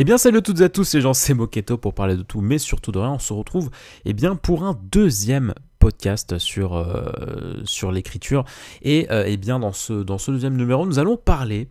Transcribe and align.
Eh 0.00 0.04
bien 0.04 0.16
salut 0.16 0.38
à 0.38 0.42
toutes 0.42 0.60
et 0.60 0.64
à 0.64 0.68
tous, 0.68 0.84
c'est 0.84 1.00
Jean, 1.00 1.12
c'est 1.12 1.34
Moketo 1.34 1.76
pour 1.76 1.92
parler 1.92 2.14
de 2.14 2.22
tout, 2.22 2.40
mais 2.40 2.58
surtout 2.58 2.92
de 2.92 3.00
rien. 3.00 3.10
On 3.10 3.18
se 3.18 3.32
retrouve 3.32 3.68
eh 4.04 4.12
bien, 4.12 4.36
pour 4.36 4.62
un 4.62 4.78
deuxième 4.92 5.54
podcast 5.80 6.38
sur, 6.38 6.76
euh, 6.76 7.60
sur 7.64 7.90
l'écriture. 7.90 8.44
Et 8.82 9.08
eh 9.10 9.36
bien 9.36 9.58
dans 9.58 9.72
ce 9.72 10.04
deuxième 10.30 10.56
numéro, 10.56 10.86
nous 10.86 11.00
allons 11.00 11.16
parler 11.16 11.68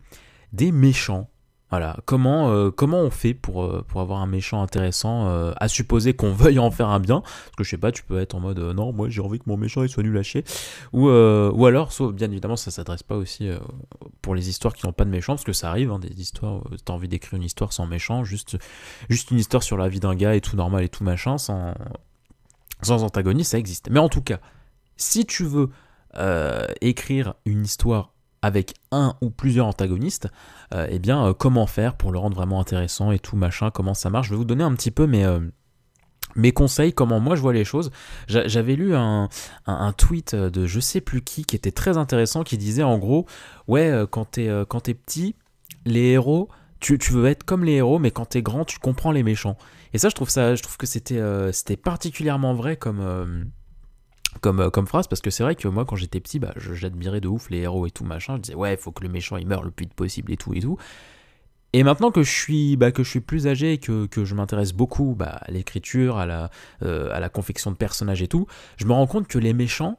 des 0.52 0.72
méchants 0.72 1.30
voilà, 1.70 1.98
comment, 2.06 2.50
euh, 2.50 2.70
comment 2.70 3.00
on 3.00 3.10
fait 3.10 3.34
pour, 3.34 3.62
euh, 3.62 3.84
pour 3.86 4.00
avoir 4.00 4.20
un 4.20 4.26
méchant 4.26 4.62
intéressant, 4.62 5.28
euh, 5.28 5.52
à 5.56 5.68
supposer 5.68 6.14
qu'on 6.14 6.32
veuille 6.34 6.58
en 6.58 6.70
faire 6.70 6.88
un 6.88 6.98
bien, 6.98 7.20
parce 7.20 7.56
que 7.58 7.64
je 7.64 7.70
sais 7.70 7.76
pas, 7.76 7.92
tu 7.92 8.02
peux 8.02 8.18
être 8.20 8.34
en 8.34 8.40
mode 8.40 8.58
non, 8.58 8.92
moi 8.92 9.08
j'ai 9.10 9.20
envie 9.20 9.38
que 9.38 9.44
mon 9.46 9.58
méchant 9.58 9.86
soit 9.86 10.02
nul 10.02 10.16
à 10.16 10.22
ou, 10.92 11.66
alors, 11.66 11.92
soit, 11.92 12.12
bien 12.12 12.30
évidemment, 12.30 12.56
ça 12.56 12.70
s'adresse 12.70 13.02
pas 13.02 13.16
aussi 13.16 13.50
pour 14.22 14.34
les 14.34 14.48
histoires 14.48 14.74
qui 14.74 14.86
n'ont 14.86 14.92
pas 14.92 15.04
de 15.04 15.10
méchant, 15.10 15.34
parce 15.34 15.44
que 15.44 15.52
ça 15.52 15.68
arrive, 15.68 15.90
hein, 15.90 15.98
des 15.98 16.20
histoires, 16.20 16.62
t'as 16.84 16.92
envie 16.92 17.08
d'écrire 17.08 17.34
une 17.34 17.44
histoire 17.44 17.72
sans 17.72 17.86
méchant, 17.86 18.24
juste, 18.24 18.56
juste 19.10 19.30
une 19.30 19.38
histoire 19.38 19.62
sur 19.62 19.76
la 19.76 19.88
vie 19.88 20.00
d'un 20.00 20.14
gars 20.14 20.34
et 20.34 20.40
tout 20.40 20.56
normal 20.56 20.84
et 20.84 20.88
tout 20.88 21.04
machin, 21.04 21.38
sans, 21.38 21.74
sans 22.82 23.02
antagoniste, 23.04 23.52
ça 23.52 23.58
existe. 23.58 23.88
Mais 23.90 24.00
en 24.00 24.08
tout 24.08 24.22
cas, 24.22 24.40
si 24.96 25.26
tu 25.26 25.44
veux 25.44 25.70
écrire 26.80 27.34
une 27.44 27.64
histoire 27.64 28.12
avec 28.42 28.74
un 28.92 29.14
ou 29.20 29.30
plusieurs 29.30 29.66
antagonistes, 29.66 30.28
euh, 30.74 30.86
eh 30.90 30.98
bien, 30.98 31.26
euh, 31.26 31.34
comment 31.34 31.66
faire 31.66 31.96
pour 31.96 32.12
le 32.12 32.18
rendre 32.18 32.36
vraiment 32.36 32.60
intéressant 32.60 33.10
et 33.10 33.18
tout 33.18 33.36
machin, 33.36 33.70
comment 33.70 33.94
ça 33.94 34.10
marche. 34.10 34.28
Je 34.28 34.32
vais 34.32 34.38
vous 34.38 34.44
donner 34.44 34.64
un 34.64 34.74
petit 34.74 34.90
peu 34.90 35.06
mes, 35.06 35.24
euh, 35.24 35.40
mes 36.36 36.52
conseils, 36.52 36.92
comment 36.92 37.20
moi 37.20 37.36
je 37.36 37.40
vois 37.40 37.52
les 37.52 37.64
choses. 37.64 37.90
J'avais 38.28 38.76
lu 38.76 38.94
un, 38.94 39.28
tweet 39.96 40.34
de 40.34 40.66
je 40.66 40.80
sais 40.80 41.00
plus 41.00 41.22
qui 41.22 41.44
qui 41.44 41.56
était 41.56 41.72
très 41.72 41.96
intéressant 41.96 42.44
qui 42.44 42.58
disait 42.58 42.82
en 42.82 42.98
gros, 42.98 43.26
ouais, 43.66 44.04
quand 44.10 44.32
t'es 44.32 44.48
quand 44.68 44.82
petit, 44.82 45.34
les 45.84 46.10
héros, 46.10 46.48
tu, 46.80 46.98
tu, 46.98 47.12
veux 47.12 47.26
être 47.26 47.42
comme 47.42 47.64
les 47.64 47.72
héros, 47.72 47.98
mais 47.98 48.12
quand 48.12 48.26
t'es 48.26 48.42
grand, 48.42 48.64
tu 48.64 48.78
comprends 48.78 49.10
les 49.10 49.24
méchants. 49.24 49.56
Et 49.94 49.98
ça, 49.98 50.10
je 50.10 50.14
trouve 50.14 50.28
ça, 50.28 50.54
je 50.54 50.62
trouve 50.62 50.76
que 50.76 50.86
c'était 50.86 51.76
particulièrement 51.76 52.54
vrai 52.54 52.76
comme 52.76 53.50
comme 54.40 54.86
phrase 54.86 55.06
parce 55.06 55.20
que 55.20 55.30
c'est 55.30 55.42
vrai 55.42 55.54
que 55.54 55.68
moi 55.68 55.84
quand 55.84 55.96
j'étais 55.96 56.20
petit 56.20 56.38
bah, 56.38 56.52
j'admirais 56.56 57.20
de 57.20 57.28
ouf 57.28 57.50
les 57.50 57.58
héros 57.58 57.86
et 57.86 57.90
tout 57.90 58.04
machin. 58.04 58.36
Je 58.36 58.42
disais 58.42 58.54
ouais 58.54 58.74
il 58.74 58.78
faut 58.78 58.92
que 58.92 59.02
le 59.02 59.08
méchant 59.08 59.36
il 59.36 59.46
meure 59.46 59.62
le 59.62 59.70
plus 59.70 59.84
vite 59.84 59.94
possible 59.94 60.32
et 60.32 60.36
tout 60.36 60.54
et 60.54 60.60
tout. 60.60 60.78
Et 61.74 61.82
maintenant 61.82 62.10
que 62.10 62.22
je 62.22 62.30
suis 62.30 62.76
bah, 62.76 62.92
que 62.92 63.02
je 63.02 63.10
suis 63.10 63.20
plus 63.20 63.46
âgé 63.46 63.74
et 63.74 63.78
que, 63.78 64.06
que 64.06 64.24
je 64.24 64.34
m'intéresse 64.34 64.72
beaucoup 64.72 65.14
bah, 65.14 65.40
à 65.42 65.50
l'écriture 65.50 66.16
à 66.18 66.26
la 66.26 66.50
euh, 66.82 67.10
à 67.12 67.20
la 67.20 67.28
confection 67.28 67.70
de 67.70 67.76
personnages 67.76 68.22
et 68.22 68.28
tout 68.28 68.46
je 68.76 68.86
me 68.86 68.92
rends 68.92 69.06
compte 69.06 69.28
que 69.28 69.38
les 69.38 69.52
méchants 69.52 69.98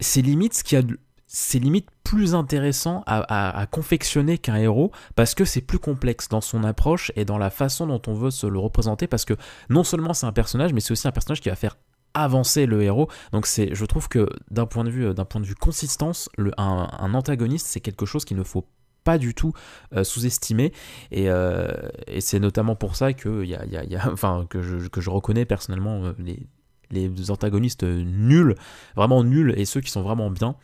c'est 0.00 0.22
limite 0.22 0.54
ce 0.54 0.64
qui 0.64 0.76
a 0.76 0.82
c'est 1.28 1.58
limite 1.58 1.88
plus 2.04 2.34
intéressant 2.36 3.02
à, 3.06 3.60
à 3.60 3.66
confectionner 3.66 4.38
qu'un 4.38 4.56
héros 4.56 4.92
parce 5.16 5.34
que 5.34 5.44
c'est 5.44 5.60
plus 5.60 5.80
complexe 5.80 6.28
dans 6.28 6.40
son 6.40 6.62
approche 6.62 7.10
et 7.16 7.24
dans 7.24 7.36
la 7.36 7.50
façon 7.50 7.86
dont 7.88 8.00
on 8.06 8.14
veut 8.14 8.30
se 8.30 8.46
le 8.46 8.60
représenter 8.60 9.08
parce 9.08 9.24
que 9.24 9.34
non 9.68 9.82
seulement 9.82 10.14
c'est 10.14 10.26
un 10.26 10.32
personnage 10.32 10.72
mais 10.72 10.80
c'est 10.80 10.92
aussi 10.92 11.08
un 11.08 11.12
personnage 11.12 11.40
qui 11.40 11.48
va 11.48 11.56
faire 11.56 11.76
avancer 12.14 12.66
le 12.66 12.82
héros. 12.82 13.08
Donc 13.32 13.46
c'est, 13.46 13.74
je 13.74 13.84
trouve 13.84 14.08
que 14.08 14.28
d'un 14.50 14.66
point 14.66 14.84
de 14.84 14.90
vue, 14.90 15.14
d'un 15.14 15.24
point 15.24 15.40
de 15.40 15.46
vue 15.46 15.54
consistance, 15.54 16.28
le, 16.36 16.52
un, 16.58 17.14
antagoniste 17.14 17.66
c'est 17.66 17.80
quelque 17.80 18.06
chose 18.06 18.24
qu'il 18.24 18.36
ne 18.36 18.42
faut 18.42 18.66
pas 19.04 19.18
du 19.18 19.34
tout 19.34 19.52
euh, 19.94 20.02
sous-estimer 20.02 20.72
et, 21.12 21.30
euh, 21.30 21.68
et 22.08 22.20
c'est 22.20 22.40
notamment 22.40 22.74
pour 22.74 22.96
ça 22.96 23.12
que 23.12 23.44
y 23.44 23.54
a, 23.54 23.64
y 23.64 23.96
a, 23.96 24.08
enfin 24.12 24.46
que 24.50 24.62
je, 24.62 24.88
que 24.88 25.00
je 25.00 25.10
reconnais 25.10 25.44
personnellement 25.44 26.06
euh, 26.06 26.12
les, 26.18 26.46
les 26.90 27.30
antagonistes 27.30 27.84
nuls, 27.84 28.56
vraiment 28.96 29.22
nuls 29.22 29.54
et 29.56 29.64
ceux 29.64 29.80
qui 29.80 29.90
sont 29.90 30.02
vraiment 30.02 30.30
bien. 30.30 30.56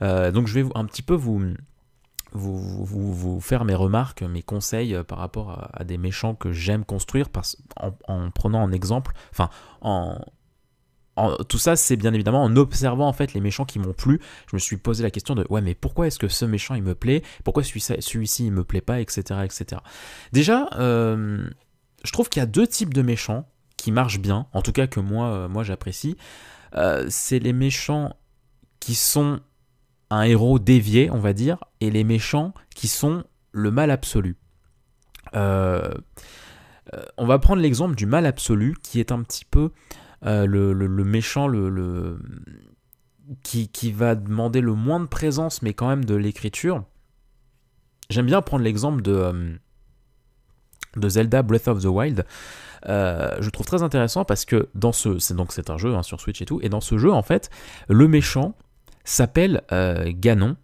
donc 0.00 0.46
je 0.46 0.58
vais 0.58 0.68
un 0.74 0.84
petit 0.86 1.02
peu 1.02 1.14
vous 1.14 1.54
vous, 2.34 2.84
vous, 2.84 3.40
faire 3.40 3.66
mes 3.66 3.74
remarques, 3.74 4.22
mes 4.22 4.42
conseils 4.42 4.96
par 5.06 5.18
rapport 5.18 5.70
à, 5.74 5.84
des 5.84 5.98
méchants 5.98 6.34
que 6.34 6.50
j'aime 6.50 6.82
construire 6.82 7.28
en, 7.76 7.92
en, 8.08 8.30
prenant 8.30 8.62
en 8.62 8.72
exemple, 8.72 9.12
enfin 9.32 9.50
en, 9.82 10.18
tout 11.48 11.58
ça, 11.58 11.76
c'est 11.76 11.96
bien 11.96 12.14
évidemment 12.14 12.42
en 12.42 12.56
observant 12.56 13.06
en 13.06 13.12
fait 13.12 13.34
les 13.34 13.40
méchants 13.40 13.64
qui 13.64 13.78
m'ont 13.78 13.92
plu. 13.92 14.20
Je 14.50 14.56
me 14.56 14.58
suis 14.58 14.76
posé 14.76 15.02
la 15.02 15.10
question 15.10 15.34
de 15.34 15.46
ouais, 15.50 15.60
mais 15.60 15.74
pourquoi 15.74 16.06
est-ce 16.06 16.18
que 16.18 16.28
ce 16.28 16.44
méchant 16.44 16.74
il 16.74 16.82
me 16.82 16.94
plaît? 16.94 17.22
Pourquoi 17.44 17.62
celui-ci 17.62 17.94
celui 18.00 18.26
il 18.40 18.52
me 18.52 18.64
plaît 18.64 18.80
pas, 18.80 19.00
etc., 19.00 19.40
etc. 19.44 19.82
Déjà, 20.32 20.68
euh, 20.76 21.48
je 22.04 22.12
trouve 22.12 22.28
qu'il 22.28 22.40
y 22.40 22.42
a 22.42 22.46
deux 22.46 22.66
types 22.66 22.94
de 22.94 23.02
méchants 23.02 23.46
qui 23.76 23.92
marchent 23.92 24.20
bien, 24.20 24.46
en 24.52 24.62
tout 24.62 24.72
cas 24.72 24.86
que 24.86 25.00
moi, 25.00 25.28
euh, 25.28 25.48
moi 25.48 25.64
j'apprécie. 25.64 26.16
Euh, 26.74 27.06
c'est 27.10 27.38
les 27.38 27.52
méchants 27.52 28.16
qui 28.80 28.94
sont 28.94 29.40
un 30.08 30.22
héros 30.22 30.58
dévié, 30.58 31.10
on 31.10 31.18
va 31.18 31.32
dire, 31.34 31.58
et 31.80 31.90
les 31.90 32.04
méchants 32.04 32.54
qui 32.74 32.88
sont 32.88 33.24
le 33.52 33.70
mal 33.70 33.90
absolu. 33.90 34.36
on 35.34 37.26
va 37.26 37.38
prendre 37.38 37.62
l'exemple 37.62 37.94
du 37.94 38.06
mal 38.06 38.26
absolu 38.26 38.74
qui 38.82 38.98
est 39.00 39.12
un 39.12 39.22
petit 39.22 39.44
peu 39.44 39.70
euh, 40.24 40.46
le, 40.46 41.04
méchant, 41.04 41.48
le, 41.48 42.18
qui, 43.42 43.68
qui, 43.68 43.90
va 43.90 44.14
demander 44.14 44.60
le 44.60 44.74
moins 44.74 45.00
de 45.00 45.06
présence, 45.06 45.62
mais 45.62 45.74
quand 45.74 45.88
même 45.88 46.04
de 46.04 46.14
l'écriture. 46.14 46.84
J'aime 48.08 48.26
bien 48.26 48.40
prendre 48.42 48.62
l'exemple 48.62 49.02
de, 49.02 49.12
euh, 49.12 49.52
de 50.96 51.08
Zelda 51.08 51.42
Breath 51.42 51.66
of 51.66 51.82
the 51.82 51.86
Wild. 51.86 52.24
Euh, 52.88 53.36
je 53.40 53.50
trouve 53.50 53.66
très 53.66 53.82
intéressant 53.82 54.24
parce 54.24 54.44
que 54.44 54.68
dans 54.74 54.92
ce, 54.92 55.18
c'est 55.18 55.34
donc 55.34 55.52
c'est 55.52 55.70
un 55.70 55.78
jeu 55.78 55.94
hein, 55.94 56.02
sur 56.02 56.20
Switch 56.20 56.42
et 56.42 56.44
tout, 56.44 56.60
et 56.62 56.68
dans 56.68 56.80
ce 56.80 56.98
jeu 56.98 57.12
en 57.12 57.22
fait, 57.22 57.48
le 57.88 58.06
méchant 58.06 58.54
s'appelle 59.04 59.62
Ganon. 59.70 60.56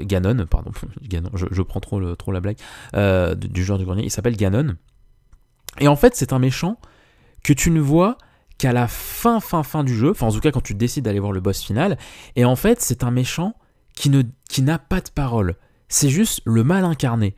Ganon, 0.00 0.46
pardon, 0.46 0.70
Ganon, 1.02 1.30
je, 1.34 1.62
prends 1.62 1.80
trop, 1.80 2.00
le, 2.00 2.16
trop 2.16 2.32
la 2.32 2.40
blague 2.40 2.56
du 3.36 3.64
genre 3.64 3.76
du 3.76 3.84
grenier. 3.84 4.04
Il 4.04 4.10
s'appelle 4.10 4.36
Ganon. 4.36 4.76
Et 5.78 5.88
en 5.88 5.96
fait, 5.96 6.16
c'est 6.16 6.32
un 6.32 6.38
méchant 6.38 6.78
que 7.48 7.54
tu 7.54 7.70
ne 7.70 7.80
vois 7.80 8.18
qu'à 8.58 8.74
la 8.74 8.88
fin, 8.88 9.40
fin, 9.40 9.62
fin 9.62 9.82
du 9.82 9.96
jeu, 9.96 10.10
enfin 10.10 10.26
en 10.26 10.32
tout 10.32 10.40
cas 10.40 10.50
quand 10.50 10.60
tu 10.60 10.74
décides 10.74 11.04
d'aller 11.04 11.18
voir 11.18 11.32
le 11.32 11.40
boss 11.40 11.62
final, 11.62 11.96
et 12.36 12.44
en 12.44 12.56
fait 12.56 12.82
c'est 12.82 13.04
un 13.04 13.10
méchant 13.10 13.54
qui 13.94 14.10
ne 14.10 14.22
qui 14.50 14.60
n'a 14.60 14.78
pas 14.78 15.00
de 15.00 15.08
parole. 15.08 15.56
C'est 15.88 16.10
juste 16.10 16.42
le 16.44 16.62
mal 16.62 16.84
incarné. 16.84 17.34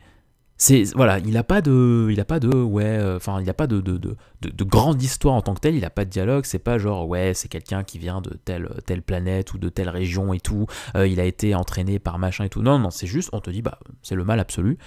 C'est 0.57 0.83
voilà, 0.95 1.19
il 1.19 1.31
n'a 1.31 1.43
pas 1.43 1.61
de, 1.61 2.09
il 2.11 2.19
a 2.19 2.25
pas 2.25 2.41
de 2.41 2.49
ouais, 2.49 2.83
euh, 2.83 3.15
enfin 3.15 3.39
il 3.41 3.49
a 3.49 3.53
pas 3.53 3.67
de 3.67 3.79
de, 3.79 3.97
de, 3.97 4.17
de, 4.41 4.63
grande 4.65 5.01
histoire 5.01 5.33
en 5.33 5.41
tant 5.41 5.53
que 5.53 5.61
tel. 5.61 5.75
Il 5.75 5.81
n'a 5.81 5.89
pas 5.89 6.03
de 6.03 6.09
dialogue. 6.09 6.43
C'est 6.43 6.59
pas 6.59 6.77
genre 6.77 7.07
ouais, 7.07 7.33
c'est 7.33 7.47
quelqu'un 7.47 7.83
qui 7.85 7.97
vient 7.97 8.19
de 8.19 8.31
telle 8.43 8.69
telle 8.85 9.01
planète 9.01 9.53
ou 9.53 9.59
de 9.59 9.69
telle 9.69 9.89
région 9.89 10.33
et 10.33 10.41
tout. 10.41 10.67
Euh, 10.95 11.07
il 11.07 11.21
a 11.21 11.25
été 11.25 11.55
entraîné 11.55 11.99
par 11.99 12.19
machin 12.19 12.43
et 12.43 12.49
tout. 12.49 12.61
Non 12.61 12.79
non, 12.79 12.89
c'est 12.89 13.07
juste 13.07 13.29
on 13.31 13.39
te 13.39 13.49
dit 13.49 13.61
bah 13.61 13.79
c'est 14.01 14.15
le 14.15 14.25
mal 14.25 14.41
absolu. 14.41 14.77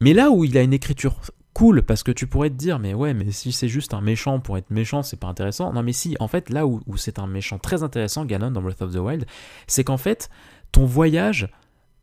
Mais 0.00 0.14
là 0.14 0.30
où 0.32 0.44
il 0.44 0.58
a 0.58 0.62
une 0.62 0.72
écriture 0.72 1.14
cool 1.54 1.82
parce 1.82 2.02
que 2.02 2.12
tu 2.12 2.26
pourrais 2.26 2.50
te 2.50 2.54
dire 2.54 2.78
mais 2.78 2.94
ouais 2.94 3.14
mais 3.14 3.30
si 3.30 3.52
c'est 3.52 3.68
juste 3.68 3.94
un 3.94 4.00
méchant 4.00 4.40
pour 4.40 4.56
être 4.56 4.70
méchant 4.70 5.02
c'est 5.02 5.18
pas 5.18 5.26
intéressant. 5.26 5.72
Non 5.72 5.82
mais 5.82 5.92
si 5.92 6.16
en 6.20 6.28
fait 6.28 6.50
là 6.50 6.66
où, 6.66 6.80
c'est 6.96 7.18
un 7.18 7.26
méchant 7.26 7.58
très 7.58 7.82
intéressant 7.82 8.24
Ganon 8.24 8.50
dans 8.50 8.62
Breath 8.62 8.82
of 8.82 8.92
the 8.92 8.96
Wild 8.96 9.26
c'est 9.66 9.84
qu'en 9.84 9.96
fait 9.96 10.30
ton 10.70 10.84
voyage 10.84 11.48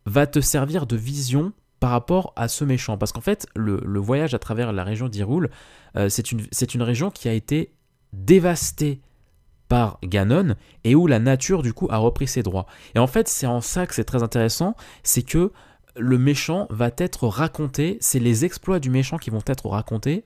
va 0.05 0.27
te 0.27 0.39
servir 0.39 0.85
de 0.85 0.95
vision 0.95 1.53
par 1.79 1.91
rapport 1.91 2.33
à 2.35 2.47
ce 2.47 2.65
méchant. 2.65 2.97
Parce 2.97 3.11
qu'en 3.11 3.21
fait 3.21 3.47
le, 3.55 3.99
voyage 3.99 4.33
à 4.33 4.39
travers 4.39 4.73
la 4.73 4.83
région 4.83 5.09
d'Hyrule 5.09 5.49
euh, 5.95 6.09
c'est 6.09 6.31
une, 6.31 6.41
une 6.73 6.81
région 6.83 7.09
qui 7.09 7.27
a 7.27 7.33
été 7.33 7.73
dévastée 8.13 9.01
par 9.67 9.99
Ganon 10.03 10.55
et 10.83 10.95
où 10.95 11.07
la 11.07 11.19
nature 11.19 11.61
du 11.61 11.73
coup 11.73 11.87
a 11.89 11.97
repris 11.97 12.27
ses 12.27 12.43
droits. 12.43 12.65
Et 12.95 12.99
en 12.99 13.07
fait 13.07 13.27
c'est 13.27 13.47
en 13.47 13.61
ça 13.61 13.87
que 13.87 13.95
c'est 13.95 14.03
très 14.03 14.23
intéressant 14.23 14.75
c'est 15.03 15.23
que 15.23 15.51
le 15.99 16.17
méchant 16.17 16.67
va 16.69 16.89
être 16.97 17.27
raconté, 17.27 17.97
c'est 18.01 18.19
les 18.19 18.45
exploits 18.45 18.79
du 18.79 18.89
méchant 18.89 19.17
qui 19.17 19.29
vont 19.29 19.43
être 19.45 19.67
racontés 19.67 20.23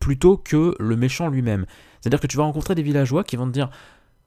plutôt 0.00 0.36
que 0.36 0.74
le 0.80 0.96
méchant 0.96 1.28
lui-même. 1.28 1.66
C'est-à-dire 2.00 2.20
que 2.20 2.26
tu 2.26 2.36
vas 2.36 2.44
rencontrer 2.44 2.74
des 2.74 2.82
villageois 2.82 3.22
qui 3.22 3.36
vont 3.36 3.46
te 3.46 3.52
dire 3.52 3.70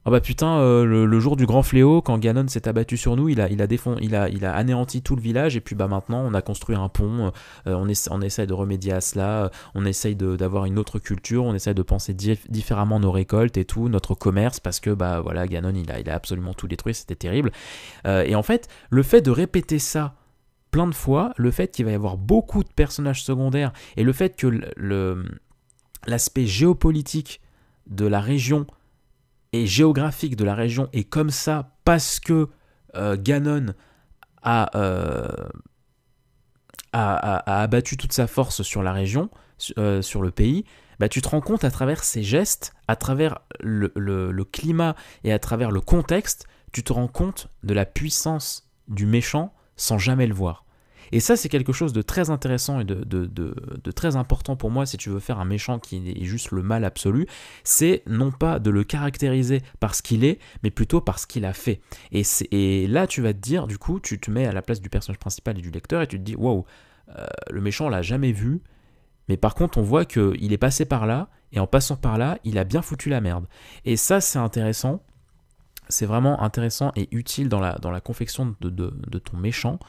Ah 0.06 0.12
bah 0.12 0.22
putain, 0.22 0.60
euh, 0.60 0.86
le, 0.86 1.20
jour 1.20 1.36
du 1.36 1.48
grand 1.48 1.64
fléau, 1.64 2.02
quand 2.02 2.20
Ganon 2.20 2.48
s'est 2.48 2.68
abattu 2.68 2.96
sur 2.96 3.16
nous, 3.16 3.30
il 3.30 3.42
a, 3.42 3.50
il, 3.50 3.62
a 3.62 3.66
il, 4.00 4.16
a, 4.16 4.30
il 4.30 4.46
a 4.46 4.54
anéanti 4.54 5.02
tout 5.02 5.16
le 5.16 5.22
village, 5.22 5.56
et 5.56 5.62
puis 5.62 5.76
bah 5.76 5.88
maintenant 5.88 6.20
on 6.24 6.36
a 6.36 6.44
construit 6.44 6.76
un 6.76 6.90
pont, 6.90 7.32
euh, 7.68 7.74
on, 7.74 7.88
on 8.12 8.22
essaye 8.22 8.46
de 8.46 8.54
remédier 8.54 8.94
à 8.94 9.02
cela, 9.02 9.50
on 9.74 9.84
essaye 9.86 10.16
d'avoir 10.16 10.66
une 10.66 10.78
autre 10.78 11.00
culture, 11.00 11.44
on 11.44 11.56
essaye 11.56 11.74
de 11.74 11.82
penser 11.82 12.14
différemment 12.14 13.00
nos 13.00 13.12
récoltes 13.12 13.58
et 13.58 13.66
tout, 13.66 13.90
notre 13.90 14.14
commerce, 14.14 14.60
parce 14.60 14.80
que 14.80 14.92
bah 14.92 15.22
voilà, 15.22 15.48
Ganon 15.48 15.74
il 15.76 15.92
a, 15.92 16.00
il 16.00 16.10
a 16.10 16.14
absolument 16.14 16.54
tout 16.54 16.68
détruit, 16.68 16.94
c'était 16.94 17.16
terrible. 17.16 17.52
Euh, 18.06 18.24
et 18.24 18.36
en 18.36 18.44
fait, 18.44 18.68
le 18.92 19.02
fait 19.02 19.22
de 19.22 19.32
répéter 19.32 19.80
ça 19.80 20.14
plein 20.74 20.88
de 20.88 20.96
fois, 20.96 21.34
le 21.38 21.52
fait 21.52 21.72
qu'il 21.72 21.86
va 21.86 21.92
y 21.92 21.94
avoir 21.94 22.18
beaucoup 22.18 22.64
de 22.64 22.70
personnages 22.76 23.24
secondaires 23.24 23.72
et 23.96 24.04
le 24.04 24.12
fait 24.12 24.36
que 24.36 24.48
l'aspect 26.08 26.48
géopolitique 26.48 27.42
de 27.86 28.08
la 28.08 28.20
région 28.20 28.66
et 29.52 29.68
géographique 29.68 30.36
de 30.36 30.44
la 30.44 30.56
région 30.56 30.90
est 30.92 31.04
comme 31.04 31.30
ça 31.30 31.76
parce 31.86 32.20
que 32.20 32.50
euh, 32.96 33.16
Ganon 33.20 33.68
euh, 33.68 33.74
a, 34.42 35.28
a, 36.92 37.62
abattu 37.62 37.96
toute 37.96 38.14
sa 38.14 38.26
force 38.26 38.64
sur 38.64 38.82
la 38.82 38.94
région, 38.94 39.30
euh, 39.78 40.02
sur 40.02 40.24
le 40.24 40.32
pays, 40.32 40.66
bah, 41.00 41.08
tu 41.08 41.22
te 41.22 41.30
rends 41.30 41.42
compte 41.42 41.64
à 41.64 41.70
travers 41.70 42.04
ces 42.04 42.24
gestes, 42.24 42.74
à 42.88 42.96
travers 42.96 43.42
le 43.60 44.44
climat 44.44 44.96
et 45.24 45.32
à 45.32 45.38
travers 45.38 45.70
le 45.70 45.82
contexte, 45.82 46.48
tu 46.72 46.84
te 46.84 46.92
rends 46.92 47.08
compte 47.08 47.50
de 47.62 47.76
la 47.76 47.86
puissance 47.86 48.72
du 48.88 49.06
méchant 49.06 49.54
sans 49.76 50.00
jamais 50.00 50.26
le 50.26 50.34
voir. 50.34 50.63
Et 51.14 51.20
ça, 51.20 51.36
c'est 51.36 51.48
quelque 51.48 51.74
chose 51.74 51.94
de 51.94 52.02
très 52.02 52.32
intéressant 52.32 52.80
et 52.80 52.84
de, 52.86 53.92
très 53.96 54.16
important 54.16 54.56
pour 54.56 54.72
moi 54.72 54.88
si 54.88 54.98
tu 54.98 55.12
veux 55.12 55.20
faire 55.20 55.40
un 55.40 55.46
méchant 55.46 55.78
qui 55.78 55.98
est 56.10 56.24
juste 56.24 56.50
le 56.50 56.64
mal 56.64 56.84
absolu. 56.84 57.28
C'est 57.64 58.02
non 58.08 58.32
pas 58.32 58.58
de 58.58 58.72
le 58.72 58.84
caractériser 58.84 59.62
par 59.80 59.94
ce 59.94 60.02
qu'il 60.02 60.24
est, 60.24 60.40
mais 60.64 60.72
plutôt 60.72 61.02
par 61.02 61.20
ce 61.20 61.28
qu'il 61.28 61.46
a 61.46 61.54
fait. 61.54 61.82
Et, 62.12 62.88
là, 62.88 63.06
tu 63.06 63.22
vas 63.22 63.32
te 63.32 63.38
dire, 63.38 63.68
du 63.68 63.78
coup, 63.78 64.00
tu 64.00 64.20
te 64.20 64.32
mets 64.32 64.48
à 64.48 64.54
la 64.54 64.64
place 64.64 64.82
du 64.82 64.90
personnage 64.90 65.20
principal 65.20 65.60
et 65.60 65.62
du 65.62 65.70
lecteur 65.70 66.02
et 66.02 66.08
tu 66.08 66.18
te 66.18 66.24
dis, 66.24 66.36
waouh, 66.36 66.66
euh, 67.16 67.28
le 67.52 67.62
méchant, 67.62 67.86
on 67.86 67.90
l'a 67.90 68.02
jamais 68.02 68.32
vu. 68.32 68.64
Mais 69.30 69.38
par 69.38 69.54
contre, 69.54 69.78
on 69.78 69.84
voit 69.84 70.06
qu'il 70.06 70.52
est 70.52 70.58
passé 70.58 70.84
par 70.84 71.06
là, 71.06 71.30
et 71.52 71.60
en 71.60 71.68
passant 71.68 71.96
par 71.96 72.18
là, 72.18 72.40
il 72.44 72.58
a 72.58 72.64
bien 72.64 72.82
foutu 72.82 73.10
la 73.10 73.22
merde. 73.22 73.46
Et 73.86 73.98
ça, 73.98 74.20
c'est 74.20 74.40
intéressant 74.40 75.04
c'est 75.90 76.06
vraiment 76.06 76.42
intéressant 76.42 76.92
et 76.96 77.08
utile 77.12 77.50
dans 77.50 77.60
la, 77.60 78.02
confection 78.02 78.56
de, 78.62 79.20
ton 79.20 79.38
méchant, 79.38 79.80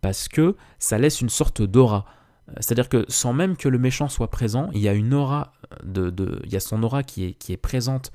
parce 0.00 0.28
que 0.28 0.56
ça 0.78 0.98
laisse 0.98 1.20
une 1.20 1.28
sorte 1.28 1.62
d'aura. 1.62 2.04
Euh, 2.48 2.52
c'est-à-dire 2.56 2.88
que 2.88 3.04
sans 3.08 3.32
même 3.32 3.56
que 3.56 3.68
le 3.68 3.78
méchant 3.78 4.08
soit 4.08 4.30
présent, 4.30 4.70
il 4.72 4.80
y 4.80 4.88
a 4.88 4.94
une 4.94 5.14
aura, 5.14 5.52
de, 5.84 6.12
il 6.44 6.52
y 6.52 6.56
a 6.56 6.60
son 6.60 6.82
aura 6.82 7.02
qui 7.02 7.24
est, 7.24 7.32
qui 7.34 7.52
est 7.52 7.56
présente 7.56 8.12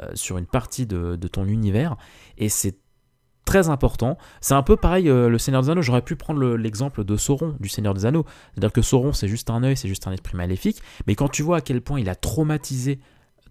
euh, 0.00 0.10
sur 0.14 0.38
une 0.38 0.46
partie 0.46 0.86
de, 0.86 1.16
ton 1.16 1.44
univers, 1.46 1.96
et 2.38 2.48
c'est 2.48 2.76
très 3.44 3.68
important. 3.68 4.18
C'est 4.40 4.54
un 4.54 4.62
peu 4.62 4.76
pareil, 4.76 5.04
le 5.04 5.38
Seigneur 5.38 5.62
des 5.62 5.70
Anneaux, 5.70 5.82
j'aurais 5.82 6.02
pu 6.02 6.14
prendre 6.14 6.40
l'exemple 6.54 7.04
de 7.04 7.16
Sauron, 7.16 7.56
du 7.58 7.68
Seigneur 7.68 7.94
des 7.94 8.06
Anneaux. 8.06 8.24
C'est-à-dire 8.52 8.72
que 8.72 8.82
Sauron, 8.82 9.12
c'est 9.12 9.26
juste 9.26 9.50
un 9.50 9.64
œil, 9.64 9.76
c'est 9.76 9.88
juste 9.88 10.06
un 10.06 10.12
esprit 10.12 10.36
maléfique, 10.36 10.80
mais 11.06 11.16
quand 11.16 11.28
tu 11.28 11.42
vois 11.42 11.56
à 11.56 11.60
quel 11.60 11.80
point 11.80 11.98
il 11.98 12.08
a 12.08 12.14
traumatisé 12.14 13.00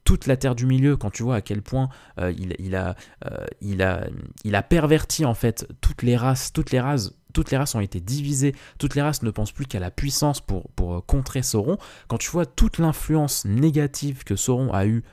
toute 0.09 0.25
la 0.25 0.37
Terre 0.37 0.55
du 0.55 0.65
Milieu, 0.65 0.97
quand 0.97 1.11
tu 1.11 1.23
vois 1.23 1.35
à 1.35 1.41
quel 1.41 1.61
point 1.61 1.89
euh, 2.19 2.33
il, 2.37 2.75
a, 2.75 2.95
euh, 3.25 3.45
il, 3.61 3.81
a, 3.81 4.07
il 4.43 4.55
a 4.55 4.63
perverti 4.63 5.25
en 5.25 5.33
fait 5.33 5.67
toutes 5.81 6.01
les 6.01 6.17
races, 6.17 6.53
toutes 6.53 6.71
les 6.71 6.79
races, 6.79 7.13
toutes 7.33 7.51
les 7.51 7.57
races 7.57 7.75
ont 7.75 7.79
été 7.79 7.99
divisées, 7.99 8.55
toutes 8.77 8.95
les 8.95 9.01
races 9.01 9.23
ne 9.23 9.31
pensent 9.31 9.51
plus 9.51 9.65
qu'à 9.65 9.79
la 9.79 9.91
puissance 9.91 10.41
pour, 10.41 10.65
euh, 10.81 11.01
contrer 11.01 11.43
Sauron. 11.43 11.77
Quand 12.07 12.17
tu 12.17 12.29
vois 12.29 12.45
toute 12.45 12.77
l'influence 12.77 13.45
négative 13.45 14.23
que 14.23 14.35
Sauron 14.35 14.71
a 14.73 14.85
eue 14.85 15.03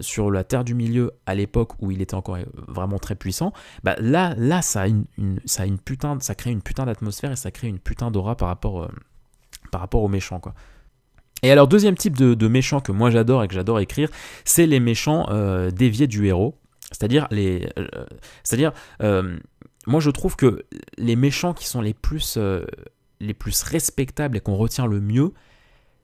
sur 0.00 0.30
la 0.30 0.44
Terre 0.44 0.64
du 0.64 0.74
Milieu 0.74 1.12
à 1.26 1.34
l'époque 1.34 1.72
où 1.78 1.90
il 1.90 2.00
était 2.00 2.14
encore 2.14 2.38
vraiment 2.68 2.98
très 2.98 3.14
puissant, 3.14 3.52
bah 3.84 3.94
là, 3.98 4.34
là 4.38 4.62
ça, 4.62 4.80
a 4.80 4.86
une, 4.86 5.04
ça, 5.44 5.64
putain, 5.84 6.18
ça 6.20 6.34
crée 6.34 6.50
une 6.50 6.62
putain 6.62 6.86
d'atmosphère 6.86 7.32
et 7.32 7.36
ça 7.36 7.50
crée 7.50 7.68
une 7.68 7.78
putain 7.78 8.10
d'aura 8.10 8.34
par 8.34 8.48
rapport, 8.48 8.88
aux 9.92 10.08
méchants. 10.08 10.40
Quoi. 10.40 10.54
Et 11.42 11.50
alors, 11.50 11.66
deuxième 11.66 11.96
type 11.96 12.16
de, 12.16 12.48
méchants 12.48 12.80
que 12.80 12.92
moi 12.92 13.10
j'adore 13.10 13.42
et 13.42 13.48
que 13.48 13.54
j'adore 13.54 13.80
écrire, 13.80 14.08
c'est 14.44 14.66
les 14.66 14.78
méchants 14.78 15.26
euh, 15.30 15.70
déviés 15.70 16.06
du 16.06 16.26
héros. 16.26 16.56
C'est-à-dire, 16.92 17.26
les, 17.30 17.68
euh, 17.78 17.88
c'est-à-dire 18.44 18.72
euh, 19.02 19.38
moi 19.86 20.00
je 20.00 20.10
trouve 20.10 20.36
que 20.36 20.64
les 20.98 21.16
méchants 21.16 21.54
qui 21.54 21.66
sont 21.66 21.80
les 21.80 21.94
plus, 21.94 22.38
les 23.20 23.34
plus 23.34 23.62
respectables 23.62 24.36
et 24.36 24.40
qu'on 24.40 24.56
retient 24.56 24.86
le 24.86 25.00
mieux, 25.00 25.32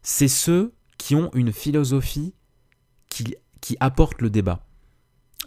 c'est 0.02 0.28
ceux 0.28 0.72
qui 0.96 1.14
ont 1.14 1.30
une 1.34 1.52
philosophie 1.52 2.34
qui, 3.08 3.36
qui 3.60 3.76
apporte 3.80 4.20
le 4.20 4.30
débat. 4.30 4.66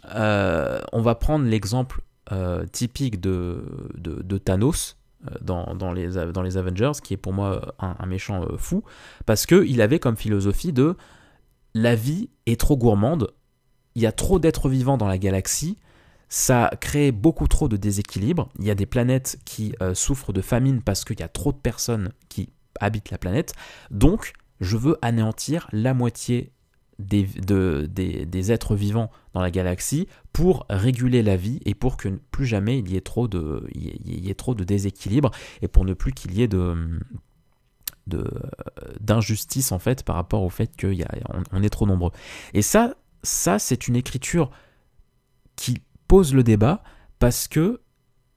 on 0.04 1.02
va 1.02 1.14
prendre 1.14 1.44
l'exemple 1.44 2.02
typique 2.72 3.20
de, 3.20 3.64
de 3.96 4.38
Thanos, 4.38 4.96
euh, 5.30 5.36
dans, 5.40 5.92
les, 5.92 6.08
dans 6.32 6.42
les 6.42 6.56
Avengers, 6.56 6.92
qui 7.02 7.14
est 7.14 7.18
pour 7.18 7.32
moi 7.32 7.74
un, 7.78 8.06
méchant 8.06 8.42
euh, 8.42 8.56
fou, 8.56 8.82
parce 9.24 9.46
qu'il 9.46 9.80
avait 9.80 10.00
comme 10.00 10.16
philosophie 10.16 10.72
de 10.72 10.96
la 11.74 11.94
vie 11.94 12.28
est 12.46 12.58
trop 12.58 12.76
gourmande, 12.76 13.32
il 13.94 14.02
y 14.02 14.06
a 14.06 14.10
trop 14.10 14.40
d'êtres 14.40 14.68
vivants 14.68 14.96
dans 14.96 15.06
la 15.06 15.18
galaxie, 15.18 15.78
ça 16.32 16.70
crée 16.80 17.12
beaucoup 17.12 17.46
trop 17.46 17.68
de 17.68 17.76
déséquilibre, 17.76 18.48
il 18.58 18.64
y 18.64 18.70
a 18.70 18.74
des 18.74 18.86
planètes 18.86 19.38
qui 19.44 19.74
euh, 19.82 19.92
souffrent 19.92 20.32
de 20.32 20.40
famine 20.40 20.80
parce 20.80 21.04
qu'il 21.04 21.20
y 21.20 21.22
a 21.22 21.28
trop 21.28 21.52
de 21.52 21.58
personnes 21.58 22.10
qui 22.30 22.48
habitent 22.80 23.10
la 23.10 23.18
planète, 23.18 23.52
donc 23.90 24.32
je 24.58 24.78
veux 24.78 24.96
anéantir 25.02 25.68
la 25.72 25.92
moitié 25.92 26.50
des, 26.98 27.24
des, 27.24 28.50
êtres 28.50 28.74
vivants 28.74 29.10
dans 29.34 29.42
la 29.42 29.50
galaxie 29.50 30.08
pour 30.32 30.64
réguler 30.70 31.22
la 31.22 31.36
vie 31.36 31.60
et 31.66 31.74
pour 31.74 31.98
que 31.98 32.08
plus 32.30 32.46
jamais 32.46 32.78
il 32.78 32.90
y 32.90 32.96
ait 32.96 33.02
trop 33.02 33.28
de, 33.28 33.68
il 33.74 34.24
y 34.24 34.30
ait 34.30 34.34
trop 34.34 34.54
de 34.54 34.64
déséquilibre 34.64 35.32
et 35.60 35.68
pour 35.68 35.84
ne 35.84 35.92
plus 35.92 36.12
qu'il 36.12 36.32
y 36.32 36.42
ait 36.42 36.48
de 36.48 36.98
d'injustice 39.00 39.70
en 39.70 39.78
fait 39.78 40.02
par 40.02 40.16
rapport 40.16 40.42
au 40.42 40.50
fait 40.50 40.70
qu'on 40.80 40.94
on 41.52 41.62
est 41.62 41.70
trop 41.70 41.86
nombreux. 41.86 42.12
Et 42.54 42.62
ça, 42.62 42.94
ça 43.22 43.58
c'est 43.58 43.86
une 43.86 43.96
écriture 43.96 44.50
qui 45.56 45.82
pose 46.08 46.34
le 46.34 46.42
débat 46.42 46.82
parce 47.18 47.48
que 47.48 47.80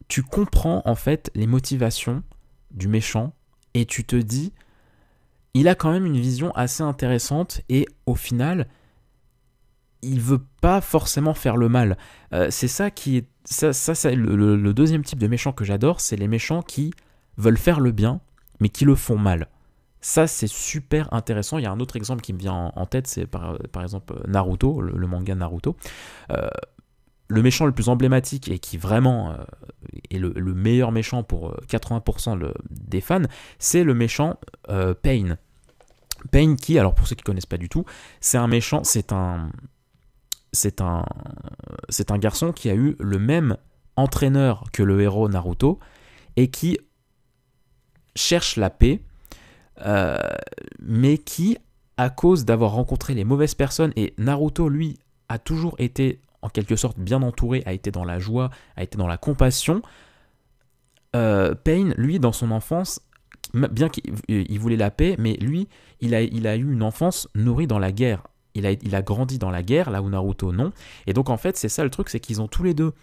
tu 0.08 0.24
comprends 0.24 0.82
en 0.86 0.96
fait 0.96 1.32
les 1.36 1.48
motivations 1.48 2.24
du 2.72 2.88
méchant 2.88 3.34
et 3.74 3.86
tu 3.86 4.04
te 4.04 4.16
dis 4.16 4.54
il 5.56 5.70
a 5.70 5.76
quand 5.76 5.92
même 5.92 6.06
une 6.06 6.20
vision 6.20 6.52
assez 6.52 6.84
intéressante 6.84 7.62
et 7.70 7.88
au 8.06 8.16
final, 8.16 8.68
il 10.02 10.20
veut 10.20 10.44
pas 10.60 10.82
forcément 10.82 11.34
faire 11.34 11.56
le 11.56 11.70
mal. 11.70 11.98
Euh, 12.34 12.48
c'est 12.52 12.68
ça 12.68 12.92
qui 12.92 13.18
est 13.18 13.26
ça, 13.46 13.74
ça, 13.74 14.12
le, 14.12 14.74
deuxième 14.74 15.04
type 15.04 15.20
de 15.20 15.28
méchant 15.28 15.54
que 15.54 15.64
j'adore, 15.64 16.02
c'est 16.02 16.16
les 16.16 16.28
méchants 16.28 16.62
qui 16.62 16.94
veulent 17.38 17.58
faire 17.58 17.80
le 17.80 17.92
bien 17.92 18.20
mais 18.60 18.70
qui 18.70 18.86
le 18.86 18.96
font 18.96 19.18
mal. 19.18 19.48
Ça, 20.02 20.28
c'est 20.28 20.48
super 20.48 21.12
intéressant. 21.14 21.58
Il 21.58 21.64
y 21.64 21.68
a 21.68 21.72
un 21.72 21.80
autre 21.80 21.96
exemple 21.96 22.22
qui 22.22 22.34
me 22.34 22.40
vient 22.40 22.72
en, 22.76 22.86
tête, 22.86 23.08
c'est 23.08 23.26
par, 23.26 23.58
exemple 23.82 24.16
Naruto, 24.28 24.82
le, 24.82 25.08
manga 25.08 25.36
Naruto. 25.36 25.76
Euh, 26.32 26.48
le 27.28 27.42
méchant 27.42 27.66
le 27.66 27.72
plus 27.72 27.90
emblématique 27.90 28.50
et 28.50 28.60
qui 28.60 28.78
vraiment 28.78 29.32
euh, 29.32 29.36
est 30.12 30.20
le, 30.20 30.54
meilleur 30.54 30.92
méchant 30.92 31.24
pour 31.24 31.56
80% 31.68 32.52
des 32.70 33.02
fans, 33.02 33.22
c'est 33.60 33.84
le 33.84 33.94
méchant 33.94 34.40
Pain. 34.68 35.38
Pain 36.32 36.56
qui, 36.56 36.80
alors 36.80 36.94
pour 36.96 37.08
ceux 37.08 37.16
qui 37.16 37.24
connaissent 37.24 37.46
pas 37.46 37.58
du 37.58 37.70
tout, 37.70 37.86
c'est 38.20 38.38
un 38.38 38.48
méchant, 38.48 38.84
c'est 38.84 39.12
un, 39.12 39.52
c'est 40.54 40.82
un, 40.82 41.06
c'est 41.90 42.12
un 42.12 42.18
garçon 42.18 42.52
qui 42.52 42.70
a 42.70 42.76
eu 42.76 42.96
le 43.00 43.20
même 43.20 43.58
entraîneur 43.96 44.64
que 44.74 44.84
le 44.84 45.02
héros 45.02 45.30
Naruto 45.30 45.80
et 46.36 46.50
qui 46.50 46.80
cherche 48.16 48.56
la 48.58 48.70
paix, 48.70 49.02
euh, 49.86 50.18
mais 50.80 51.18
qui, 51.18 51.58
à 51.98 52.10
cause 52.10 52.46
d'avoir 52.46 52.72
rencontré 52.72 53.14
les 53.14 53.24
mauvaises 53.24 53.56
personnes, 53.56 53.94
et 53.96 54.14
Naruto 54.18 54.70
lui 54.70 55.00
a 55.30 55.40
toujours 55.40 55.76
été 55.80 56.22
en 56.46 56.50
quelque 56.50 56.76
sorte 56.76 57.00
bien 57.00 57.24
entouré, 57.24 57.64
a 57.66 57.74
été 57.74 57.90
dans 57.90 58.06
la 58.06 58.20
joie, 58.20 58.52
a 58.76 58.84
été 58.84 59.00
dans 59.00 59.08
la 59.08 59.18
compassion. 59.18 59.82
Euh, 61.16 61.56
Pain, 61.56 61.92
lui, 61.98 62.20
dans 62.20 62.32
son 62.32 62.52
enfance, 62.52 63.02
bien 63.54 63.90
qu'il 63.90 64.60
voulait 64.60 64.76
la 64.76 64.92
paix, 64.92 65.16
mais 65.18 65.34
lui, 65.34 65.68
il 66.02 66.14
a, 66.14 66.22
il 66.22 66.46
a 66.46 66.56
eu 66.56 66.72
une 66.72 66.84
enfance 66.84 67.28
nourrie 67.34 67.66
dans 67.66 67.80
la 67.80 67.92
guerre. 67.92 68.28
Il 68.54 68.68
a, 68.68 68.72
il 68.72 68.96
a 68.96 69.02
grandi 69.02 69.40
dans 69.40 69.50
la 69.50 69.64
guerre, 69.64 69.90
là 69.90 70.04
où 70.04 70.10
Naruto 70.10 70.52
non. 70.52 70.72
Et 71.08 71.14
donc 71.14 71.32
en 71.32 71.38
fait, 71.38 71.58
c'est 71.58 71.68
ça 71.68 71.84
le 71.84 71.90
truc, 71.90 72.10
c'est 72.10 72.20
qu'ils 72.20 72.44
ont 72.44 72.48
tous 72.48 72.64
les 72.64 72.76
deux 72.76 72.94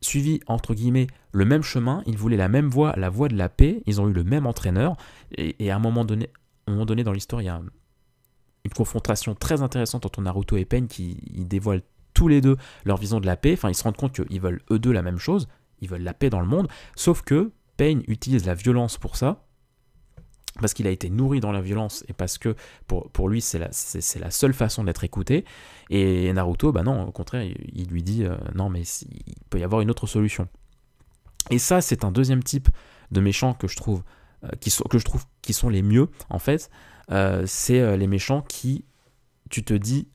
suivi, 0.00 0.40
entre 0.48 0.74
guillemets, 0.74 1.06
le 1.30 1.44
même 1.44 1.62
chemin, 1.62 2.02
ils 2.06 2.16
voulaient 2.16 2.36
la 2.36 2.48
même 2.48 2.70
voie, 2.70 2.94
la 2.96 3.08
voie 3.08 3.28
de 3.28 3.36
la 3.36 3.48
paix, 3.48 3.82
ils 3.86 4.00
ont 4.00 4.08
eu 4.08 4.12
le 4.12 4.24
même 4.24 4.46
entraîneur, 4.46 4.96
et, 5.36 5.70
à 5.70 5.76
un 5.76 5.78
moment 5.78 6.04
donné, 6.04 6.28
un 6.66 6.72
moment 6.72 6.86
donné 6.86 7.04
dans 7.04 7.12
l'histoire, 7.12 7.40
il 7.42 7.44
y 7.44 7.48
a 7.48 7.60
une 8.64 8.72
confrontation 8.72 9.34
très 9.34 9.62
intéressante 9.62 10.06
entre 10.06 10.22
Naruto 10.22 10.56
et 10.56 10.64
Pain 10.64 10.86
qui 10.86 11.16
dévoilent 11.36 11.82
tous 12.20 12.28
les 12.28 12.42
deux 12.42 12.58
leur 12.84 12.98
vision 12.98 13.18
de 13.18 13.24
la 13.24 13.36
paix, 13.36 13.54
enfin 13.54 13.70
ils 13.70 13.74
se 13.74 13.82
rendent 13.82 13.96
compte 13.96 14.12
qu'ils 14.12 14.40
veulent 14.42 14.60
eux 14.70 14.78
deux 14.78 14.92
la 14.92 15.00
même 15.00 15.16
chose, 15.16 15.48
ils 15.80 15.88
veulent 15.88 16.02
la 16.02 16.12
paix 16.12 16.28
dans 16.28 16.40
le 16.40 16.46
monde, 16.46 16.68
sauf 16.94 17.22
que 17.22 17.50
Pain 17.78 18.00
utilise 18.08 18.44
la 18.44 18.52
violence 18.52 18.98
pour 18.98 19.16
ça, 19.16 19.46
parce 20.60 20.74
qu'il 20.74 20.86
a 20.86 20.90
été 20.90 21.08
nourri 21.08 21.40
dans 21.40 21.50
la 21.50 21.62
violence 21.62 22.04
et 22.08 22.12
parce 22.12 22.36
que 22.36 22.54
pour, 22.86 23.10
pour 23.10 23.30
lui 23.30 23.40
c'est 23.40 23.58
la, 23.58 23.70
la 24.20 24.30
seule 24.30 24.52
façon 24.52 24.84
d'être 24.84 25.02
écouté. 25.02 25.46
Et 25.88 26.30
Naruto, 26.34 26.72
bah 26.72 26.82
non, 26.82 27.04
au 27.04 27.10
contraire, 27.10 27.42
il, 27.42 27.88
lui 27.88 28.02
dit 28.02 28.26
euh, 28.26 28.36
non, 28.54 28.68
mais 28.68 28.82
il 28.82 29.34
peut 29.48 29.58
y 29.58 29.64
avoir 29.64 29.80
une 29.80 29.90
autre 29.90 30.06
solution. 30.06 30.46
Et 31.48 31.58
ça, 31.58 31.80
c'est 31.80 32.04
un 32.04 32.12
deuxième 32.12 32.42
type 32.42 32.68
de 33.12 33.20
méchants 33.22 33.54
que 33.54 33.66
je 33.66 33.76
trouve, 33.76 34.02
euh, 34.44 34.48
qui, 34.60 34.68
sont, 34.68 34.84
que 34.84 34.98
je 34.98 35.06
trouve 35.06 35.24
qui 35.40 35.54
sont 35.54 35.70
les 35.70 35.82
mieux, 35.82 36.08
en 36.28 36.38
fait. 36.38 36.70
Euh, 37.10 37.44
c'est 37.46 37.96
les 37.96 38.06
méchants 38.06 38.42
qui, 38.42 38.84
tu 39.48 39.64
te 39.64 39.72
dis, 39.72 40.06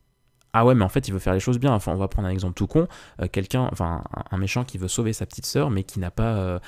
ah 0.57 0.65
ouais, 0.65 0.73
mais 0.73 0.85
en 0.85 0.89
fait, 0.89 1.07
il 1.07 1.13
veut 1.13 1.19
faire 1.19 1.33
les 1.33 1.39
choses 1.39 1.59
bien. 1.59 1.77
On 1.85 1.95
va 1.95 2.07
prendre 2.07 2.27
un 2.27 2.31
exemple 2.31 2.53
tout 2.53 2.67
con. 2.67 2.87
quelqu'un, 3.31 3.67
enfin, 3.71 4.03
un, 4.31 4.37
méchant 4.37 4.63
qui 4.63 4.77
veut 4.77 4.87
sauver 4.87 5.11
sa 5.11 5.25
petite 5.25 5.45
sœur, 5.45 5.69
mais 5.69 5.83
qui 5.83 5.99
n'a 5.99 6.11
pas, 6.11 6.59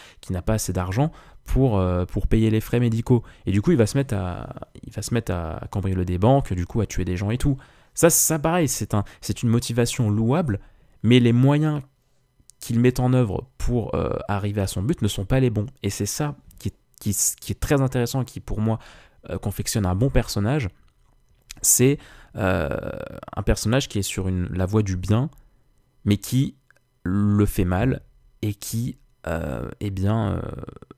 pas 0.46 0.53
assez 0.53 0.74
d'argent 0.74 1.12
pour, 1.48 1.79
euh, 1.79 2.06
pour 2.06 2.27
payer 2.27 2.51
les 2.51 2.62
frais 2.62 2.79
médicaux. 2.79 3.24
Et 3.48 3.51
du 3.51 3.63
coup, 3.63 3.72
il 3.72 3.77
va 3.77 3.88
se 3.88 3.98
mettre 3.98 4.13
à, 4.13 4.53
il 4.84 4.94
cambrioler 5.72 6.06
des 6.06 6.20
banques, 6.20 6.53
du 6.53 6.67
coup, 6.67 6.82
à 6.82 6.86
tuer 6.86 7.06
des 7.06 7.17
gens 7.17 7.32
et 7.32 7.39
tout. 7.39 7.58
Ça, 7.96 8.12
ça 8.12 8.38
pareil, 8.38 8.67
c'est 8.67 8.94
un, 8.94 9.03
c'est 9.22 9.41
une 9.41 9.50
motivation 9.50 10.12
louable, 10.12 10.60
mais 11.01 11.20
les 11.20 11.34
moyens 11.34 11.82
qu'il 12.60 12.79
met 12.79 13.00
en 13.00 13.13
œuvre 13.13 13.48
pour 13.58 13.96
euh, 13.96 14.17
arriver 14.27 14.62
à 14.62 14.67
son 14.67 14.84
but 14.84 15.01
ne 15.01 15.08
sont 15.08 15.25
pas 15.25 15.39
les 15.39 15.50
bons. 15.50 15.65
Et 15.82 15.89
c'est 15.89 16.06
ça 16.06 16.36
qui 16.60 16.67
est, 16.70 16.75
qui, 17.00 17.10
est, 17.10 17.60
très 17.60 17.82
intéressant 17.82 18.24
qui, 18.24 18.39
pour 18.39 18.60
moi, 18.60 18.77
euh, 19.29 19.39
confectionne 19.39 19.86
un 19.86 19.96
bon 19.96 20.10
personnage. 20.10 20.70
C'est 21.62 21.98
un 22.36 23.44
personnage 23.46 23.88
qui 23.88 24.00
est 24.00 24.04
sur 24.04 24.30
la 24.30 24.66
voie 24.66 24.84
du 24.84 24.96
bien, 24.96 25.30
mais 26.06 26.18
qui 26.18 26.56
le 27.04 27.46
fait 27.46 27.66
mal 27.66 28.02
et 28.42 28.54
qui 28.54 28.98
eh 29.80 29.90
bien, 29.90 30.42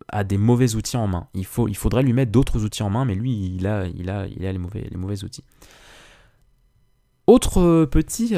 a 0.09 0.23
des 0.23 0.37
mauvais 0.37 0.75
outils 0.75 0.97
en 0.97 1.07
main. 1.07 1.27
Il, 1.33 1.45
faudrait 1.45 2.03
lui 2.03 2.13
mettre 2.13 2.31
d'autres 2.31 2.63
outils 2.63 2.83
en 2.83 2.89
main, 2.89 3.05
mais 3.05 3.15
lui, 3.15 3.55
il 3.55 3.65
a, 3.67 3.85
les, 3.85 4.57
mauvais, 4.57 5.23
outils. 5.23 5.43
Autre 7.25 7.85
petit, 7.85 8.35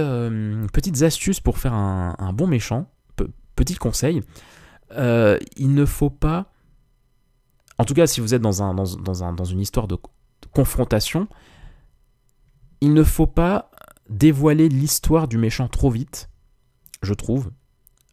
petites 0.72 1.02
astuces 1.02 1.40
pour 1.40 1.58
faire 1.58 1.74
un, 1.74 2.34
bon 2.34 2.48
méchant, 2.48 2.90
petit 3.56 3.76
conseil, 3.76 4.22
il 4.96 5.74
ne 5.74 5.86
faut 5.86 6.10
pas, 6.10 6.52
en 7.78 7.86
tout 7.86 7.94
cas 7.94 8.08
si 8.08 8.22
vous 8.22 8.34
êtes 8.34 8.42
dans 8.42 9.46
une 9.46 9.60
histoire 9.60 9.88
de 9.88 9.98
confrontation, 10.54 11.28
il 12.82 12.94
ne 12.94 13.04
faut 13.04 13.28
pas 13.28 13.72
dévoiler 14.10 14.68
l'histoire 14.68 15.28
du 15.28 15.38
méchant 15.38 15.68
trop 15.68 15.90
vite, 15.90 16.30
je 17.02 17.14
trouve. 17.14 17.52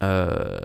Euh, 0.01 0.59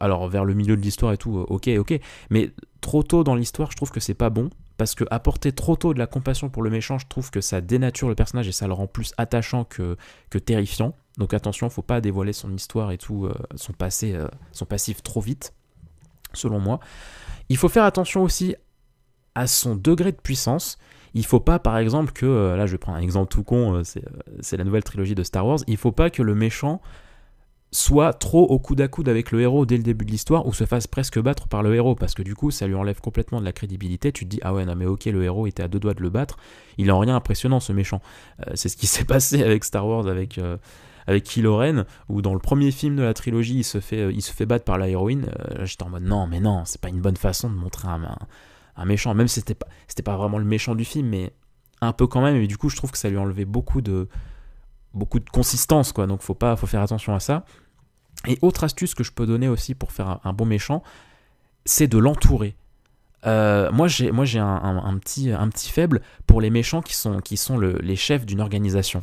alors 0.00 0.28
vers 0.28 0.44
le 0.44 0.54
milieu 0.54 0.76
de 0.76 0.82
l'histoire 0.82 1.12
et 1.12 1.16
tout, 1.16 1.38
euh, 1.38 1.46
ok, 1.48 1.68
ok, 1.78 2.00
mais 2.30 2.50
trop 2.80 3.04
tôt 3.04 3.22
dans 3.22 3.36
l'histoire, 3.36 3.70
je 3.70 3.76
trouve 3.76 3.92
que 3.92 4.00
c'est 4.00 4.14
pas 4.14 4.30
bon 4.30 4.50
parce 4.76 4.96
que 4.96 5.04
apporter 5.12 5.52
trop 5.52 5.76
tôt 5.76 5.94
de 5.94 6.00
la 6.00 6.08
compassion 6.08 6.48
pour 6.48 6.64
le 6.64 6.70
méchant, 6.70 6.98
je 6.98 7.06
trouve 7.06 7.30
que 7.30 7.40
ça 7.40 7.60
dénature 7.60 8.08
le 8.08 8.16
personnage 8.16 8.48
et 8.48 8.52
ça 8.52 8.66
le 8.66 8.72
rend 8.72 8.88
plus 8.88 9.12
attachant 9.18 9.64
que, 9.64 9.96
terrifiant. 10.44 10.96
Donc 11.18 11.34
attention, 11.34 11.70
faut 11.70 11.82
pas 11.82 12.00
dévoiler 12.00 12.32
son 12.32 12.52
histoire 12.52 12.90
et 12.90 12.98
tout, 12.98 13.26
euh, 13.26 13.34
son 13.54 13.72
passé, 13.72 14.18
son 14.50 14.64
passif 14.64 15.02
trop 15.04 15.20
vite, 15.20 15.54
selon 16.32 16.58
moi. 16.58 16.80
Il 17.48 17.56
faut 17.56 17.68
faire 17.68 17.84
attention 17.84 18.22
aussi 18.24 18.56
à 19.34 19.46
son 19.46 19.76
degré 19.76 20.10
de 20.10 20.16
puissance. 20.16 20.78
Il 21.14 21.26
faut 21.26 21.40
pas, 21.40 21.58
par 21.58 21.78
exemple, 21.78 22.12
que, 22.12 22.26
euh, 22.26 22.56
là 22.56 22.66
je 22.66 22.72
vais 22.72 22.78
prendre 22.78 22.98
un 22.98 23.02
exemple 23.02 23.30
tout 23.30 23.44
con, 23.44 23.74
euh, 23.74 23.82
euh, 23.96 24.00
c'est 24.40 24.56
la 24.56 24.64
nouvelle 24.64 24.84
trilogie 24.84 25.14
de 25.14 25.22
Star 25.22 25.46
Wars, 25.46 25.58
il 25.66 25.76
faut 25.76 25.92
pas 25.92 26.10
que 26.10 26.22
le 26.22 26.34
méchant 26.34 26.80
soit 27.74 28.12
trop 28.12 28.44
au 28.44 28.58
coude 28.58 28.82
à 28.82 28.88
coude 28.88 29.08
avec 29.08 29.30
le 29.30 29.40
héros 29.40 29.64
dès 29.64 29.78
le 29.78 29.82
début 29.82 30.04
de 30.04 30.10
l'histoire 30.10 30.46
ou 30.46 30.52
se 30.52 30.66
fasse 30.66 30.86
presque 30.86 31.18
battre 31.18 31.48
par 31.48 31.62
le 31.62 31.74
héros 31.74 31.94
parce 31.94 32.12
que 32.12 32.22
du 32.22 32.34
coup 32.34 32.50
ça 32.50 32.66
lui 32.66 32.74
enlève 32.74 33.00
complètement 33.00 33.40
de 33.40 33.46
la 33.46 33.52
crédibilité. 33.52 34.12
Tu 34.12 34.26
te 34.26 34.30
dis 34.30 34.40
ah 34.42 34.52
ouais 34.52 34.66
non 34.66 34.74
mais 34.76 34.84
ok 34.84 35.06
le 35.06 35.24
héros 35.24 35.46
était 35.46 35.62
à 35.62 35.68
deux 35.68 35.80
doigts 35.80 35.94
de 35.94 36.02
le 36.02 36.10
battre, 36.10 36.36
il 36.76 36.88
est 36.88 36.90
en 36.90 36.98
rien 36.98 37.16
impressionnant 37.16 37.60
ce 37.60 37.72
méchant. 37.72 38.02
c'est 38.52 38.68
ce 38.68 38.76
qui 38.76 38.86
s'est 38.86 39.06
passé 39.06 39.42
avec 39.42 39.64
Star 39.64 39.86
Wars 39.86 40.06
avec 40.06 40.38
avec 41.06 41.24
Kylo 41.24 41.56
Ren 41.56 41.86
où 42.10 42.20
dans 42.20 42.34
le 42.34 42.40
premier 42.40 42.72
film 42.72 42.96
de 42.96 43.02
la 43.02 43.14
trilogie 43.14 43.54
il 43.54 43.64
se 43.64 43.80
fait 43.80 44.12
il 44.12 44.20
se 44.20 44.34
fait 44.34 44.44
battre 44.44 44.66
par 44.66 44.76
la 44.76 44.90
héroïne. 44.90 45.30
J'étais 45.62 45.84
en 45.84 45.88
mode 45.88 46.04
non 46.04 46.26
mais 46.26 46.40
non 46.40 46.64
c'est 46.66 46.80
pas 46.80 46.90
une 46.90 47.00
bonne 47.00 47.16
façon 47.16 47.48
de 47.48 47.54
montrer 47.54 47.88
un, 47.88 48.02
un 48.04 48.18
méchant, 48.84 49.14
même 49.14 49.28
si 49.28 49.40
c'était 49.40 49.54
pas, 49.54 49.66
c'était 49.88 50.02
pas 50.02 50.16
vraiment 50.16 50.38
le 50.38 50.44
méchant 50.44 50.74
du 50.74 50.84
film, 50.84 51.08
mais 51.08 51.32
un 51.80 51.92
peu 51.92 52.06
quand 52.06 52.22
même, 52.22 52.36
et 52.36 52.46
du 52.46 52.56
coup 52.56 52.68
je 52.68 52.76
trouve 52.76 52.90
que 52.90 52.98
ça 52.98 53.10
lui 53.10 53.18
enlevait 53.18 53.44
beaucoup 53.44 53.80
de, 53.80 54.08
beaucoup 54.94 55.20
de 55.20 55.28
consistance, 55.28 55.92
quoi, 55.92 56.06
donc 56.06 56.22
faut, 56.22 56.34
pas, 56.34 56.56
faut 56.56 56.66
faire 56.66 56.82
attention 56.82 57.14
à 57.14 57.20
ça. 57.20 57.44
Et 58.26 58.38
autre 58.42 58.64
astuce 58.64 58.94
que 58.94 59.02
je 59.02 59.12
peux 59.12 59.26
donner 59.26 59.48
aussi 59.48 59.74
pour 59.74 59.92
faire 59.92 60.20
un, 60.22 60.32
bon 60.32 60.44
méchant, 60.44 60.82
c'est 61.64 61.88
de 61.88 61.98
l'entourer. 61.98 62.56
Euh, 63.26 63.70
moi, 63.72 63.88
j'ai, 63.88 64.10
moi, 64.12 64.24
j'ai 64.24 64.38
un, 64.38 64.98
petit, 64.98 65.30
un 65.30 65.48
petit 65.48 65.70
faible 65.70 66.02
pour 66.26 66.40
les 66.40 66.50
méchants 66.50 66.82
qui 66.82 66.94
sont, 66.94 67.20
qui 67.20 67.36
sont 67.36 67.58
les 67.58 67.96
chefs 67.96 68.26
d'une 68.26 68.40
organisation, 68.40 69.02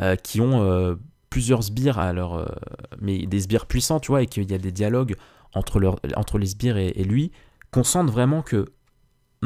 euh, 0.00 0.16
qui 0.16 0.40
ont 0.40 0.62
euh, 0.62 0.94
plusieurs 1.30 1.64
sbires 1.64 1.98
à 1.98 2.12
leur, 2.12 2.54
mais 3.00 3.26
des 3.26 3.40
sbires 3.40 3.66
puissants, 3.66 4.00
tu 4.00 4.12
vois, 4.12 4.22
et 4.22 4.26
qu'il 4.26 4.48
y 4.50 4.54
a 4.54 4.58
des 4.58 4.72
dialogues 4.72 5.16
entre, 5.54 5.80
leur, 5.80 5.98
entre 6.14 6.38
les 6.38 6.46
sbires 6.46 6.76
et, 6.76 6.88
et 6.88 7.04
lui, 7.04 7.32
qu'on 7.72 7.84
sente 7.84 8.10
vraiment 8.10 8.42
que 8.42 8.66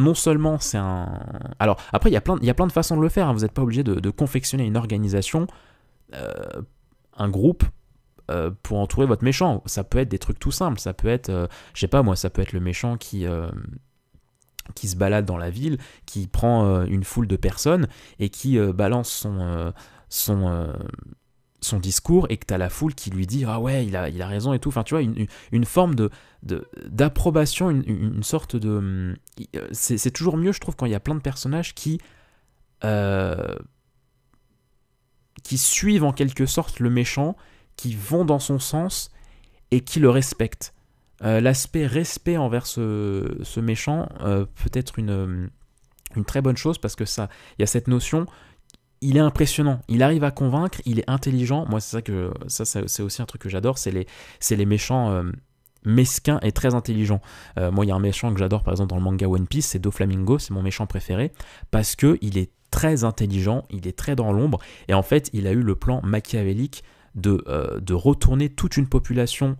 non 0.00 0.14
seulement 0.14 0.59
c'est 0.59 0.78
un... 0.78 1.21
Alors 1.59 1.80
après, 1.92 2.11
il 2.11 2.14
y, 2.14 2.16
a 2.16 2.21
plein, 2.21 2.37
de 2.66 2.73
façons 2.73 2.97
de 2.97 3.02
le 3.02 3.09
faire, 3.09 3.28
hein. 3.28 3.33
vous 3.33 3.40
n'êtes 3.40 3.52
pas 3.52 3.62
obligé 3.62 3.85
de, 3.85 4.11
confectionner 4.11 4.64
une 4.64 4.76
organisation, 4.76 5.47
euh, 6.14 6.62
un 7.16 7.28
groupe 7.28 7.64
euh, 8.30 8.50
pour 8.62 8.78
entourer 8.78 9.07
votre 9.07 9.25
méchant. 9.25 9.62
Ça 9.66 9.85
peut 9.85 9.99
être 9.99 10.09
des 10.09 10.19
trucs 10.19 10.38
tout 10.38 10.50
simples, 10.50 10.80
ça 10.80 10.95
peut 10.95 11.09
être, 11.09 11.30
euh, 11.30 11.47
je 11.75 11.80
sais 11.80 11.88
pas 11.88 12.02
moi, 12.02 12.16
ça 12.16 12.30
peut 12.30 12.42
être 12.42 12.52
le 12.52 12.61
méchant 12.61 12.97
qui 12.97 13.26
qui 14.76 14.87
se 14.87 14.95
balade 14.95 15.25
dans 15.25 15.37
la 15.37 15.50
ville, 15.50 15.78
qui 16.07 16.28
prend 16.28 16.85
une 16.85 17.02
foule 17.02 17.26
de 17.26 17.35
personnes 17.35 17.88
et 18.21 18.28
qui 18.28 18.57
balance 18.73 19.26
son, 20.09 20.62
son 21.61 21.79
discours 21.79 22.26
et 22.31 22.37
que 22.37 22.47
tu 22.47 22.55
as 22.55 22.59
la 22.59 22.69
foule 22.69 22.95
qui 22.95 23.11
lui 23.11 23.26
dit 23.26 23.45
ah 23.47 23.61
ouais 23.61 23.87
il 23.87 23.97
a, 23.97 24.09
il 24.09 24.21
a 24.23 24.26
raison 24.26 24.52
et 24.52 24.59
tout. 24.59 24.69
Enfin 24.69 24.83
tu 24.83 24.95
vois 24.95 25.02
une, 25.02 25.26
une 25.52 25.64
forme 25.64 25.95
de 25.95 26.11
d'approbation 26.43 27.69
une, 27.69 27.85
une, 27.87 28.23
sorte 28.23 28.57
de 28.57 29.14
euh, 29.57 29.69
c'est 29.73 30.11
toujours 30.11 30.38
mieux 30.38 30.52
je 30.52 30.61
trouve 30.61 30.75
quand 30.75 30.87
il 30.87 30.93
y 30.93 30.95
a 30.95 31.00
plein 31.00 31.14
de 31.14 31.21
personnages 31.21 31.75
qui 31.75 32.00
euh, 32.83 33.55
qui 35.43 35.59
suivent 35.59 36.05
en 36.05 36.12
quelque 36.12 36.47
sorte 36.47 36.81
le 36.81 36.88
méchant 36.88 37.37
qui 37.76 37.95
vont 37.95 38.25
dans 38.25 38.38
son 38.38 38.59
sens 38.59 39.11
et 39.71 39.83
qui 39.83 40.00
le 40.00 40.11
respectent. 40.11 40.75
Euh, 41.23 41.40
l'aspect 41.40 41.87
respect 41.87 42.38
envers 42.38 42.67
ce, 42.67 43.38
ce 43.43 43.61
méchant 43.61 44.09
peut 44.21 44.71
être 44.73 44.99
une 44.99 45.50
une 46.17 46.25
très 46.25 46.40
bonne 46.40 46.57
chose 46.57 46.79
parce 46.79 46.97
que 46.97 47.05
ça 47.05 47.29
il 47.59 47.62
y 47.62 47.64
a 47.64 47.67
cette 47.67 47.87
notion 47.87 48.26
il 49.00 49.16
est 49.16 49.21
impressionnant. 49.21 49.80
Il 49.88 50.02
arrive 50.02 50.25
à 50.25 50.30
convaincre, 50.30 50.80
il 50.85 50.99
est 50.99 51.09
intelligent. 51.09 51.64
Moi, 51.69 51.80
c'est 51.80 51.90
ça 51.90 52.02
que 52.02 52.33
ça, 52.49 52.64
c'est 52.64 53.02
aussi 53.02 53.23
un 53.23 53.26
truc 53.26 53.42
que 53.42 53.49
j'adore. 53.49 53.78
C'est 53.78 53.90
les, 53.92 54.66
méchants 54.66 55.11
euh, 55.11 55.25
mesquins 55.85 56.38
et 56.42 56.52
très 56.52 56.75
intelligents. 56.75 57.21
Euh, 57.59 57.71
moi, 57.71 57.85
il 57.85 57.88
y 57.88 57.92
a 57.92 57.95
un 57.95 58.00
méchant 58.00 58.33
que 58.33 58.38
j'adore, 58.38 58.62
par 58.62 58.73
exemple, 58.73 58.90
dans 58.90 58.97
le 58.97 59.02
manga 59.02 59.26
One 59.26 59.47
Piece, 59.47 59.66
c'est 59.66 59.78
Doflamingo, 59.78 60.38
c'est 60.38 60.52
mon 60.52 60.62
méchant 60.62 60.87
préféré, 60.87 61.33
parce 61.71 61.97
que 61.97 62.19
il 62.21 62.37
est 62.37 62.50
très 62.71 63.04
intelligent, 63.04 63.64
il 63.71 63.88
est 63.88 63.97
très 63.97 64.14
dans 64.14 64.33
l'ombre, 64.33 64.61
et 64.88 64.95
en 64.95 65.02
fait, 65.02 65.30
il 65.33 65.47
a 65.47 65.52
eu 65.52 65.62
le 65.62 65.75
plan 65.75 66.00
machiavélique 66.04 66.85
de, 67.14 67.42
euh, 67.49 67.80
de 67.80 67.95
retourner 67.95 68.49
toute 68.49 68.76
une 68.76 68.87
population 68.87 69.57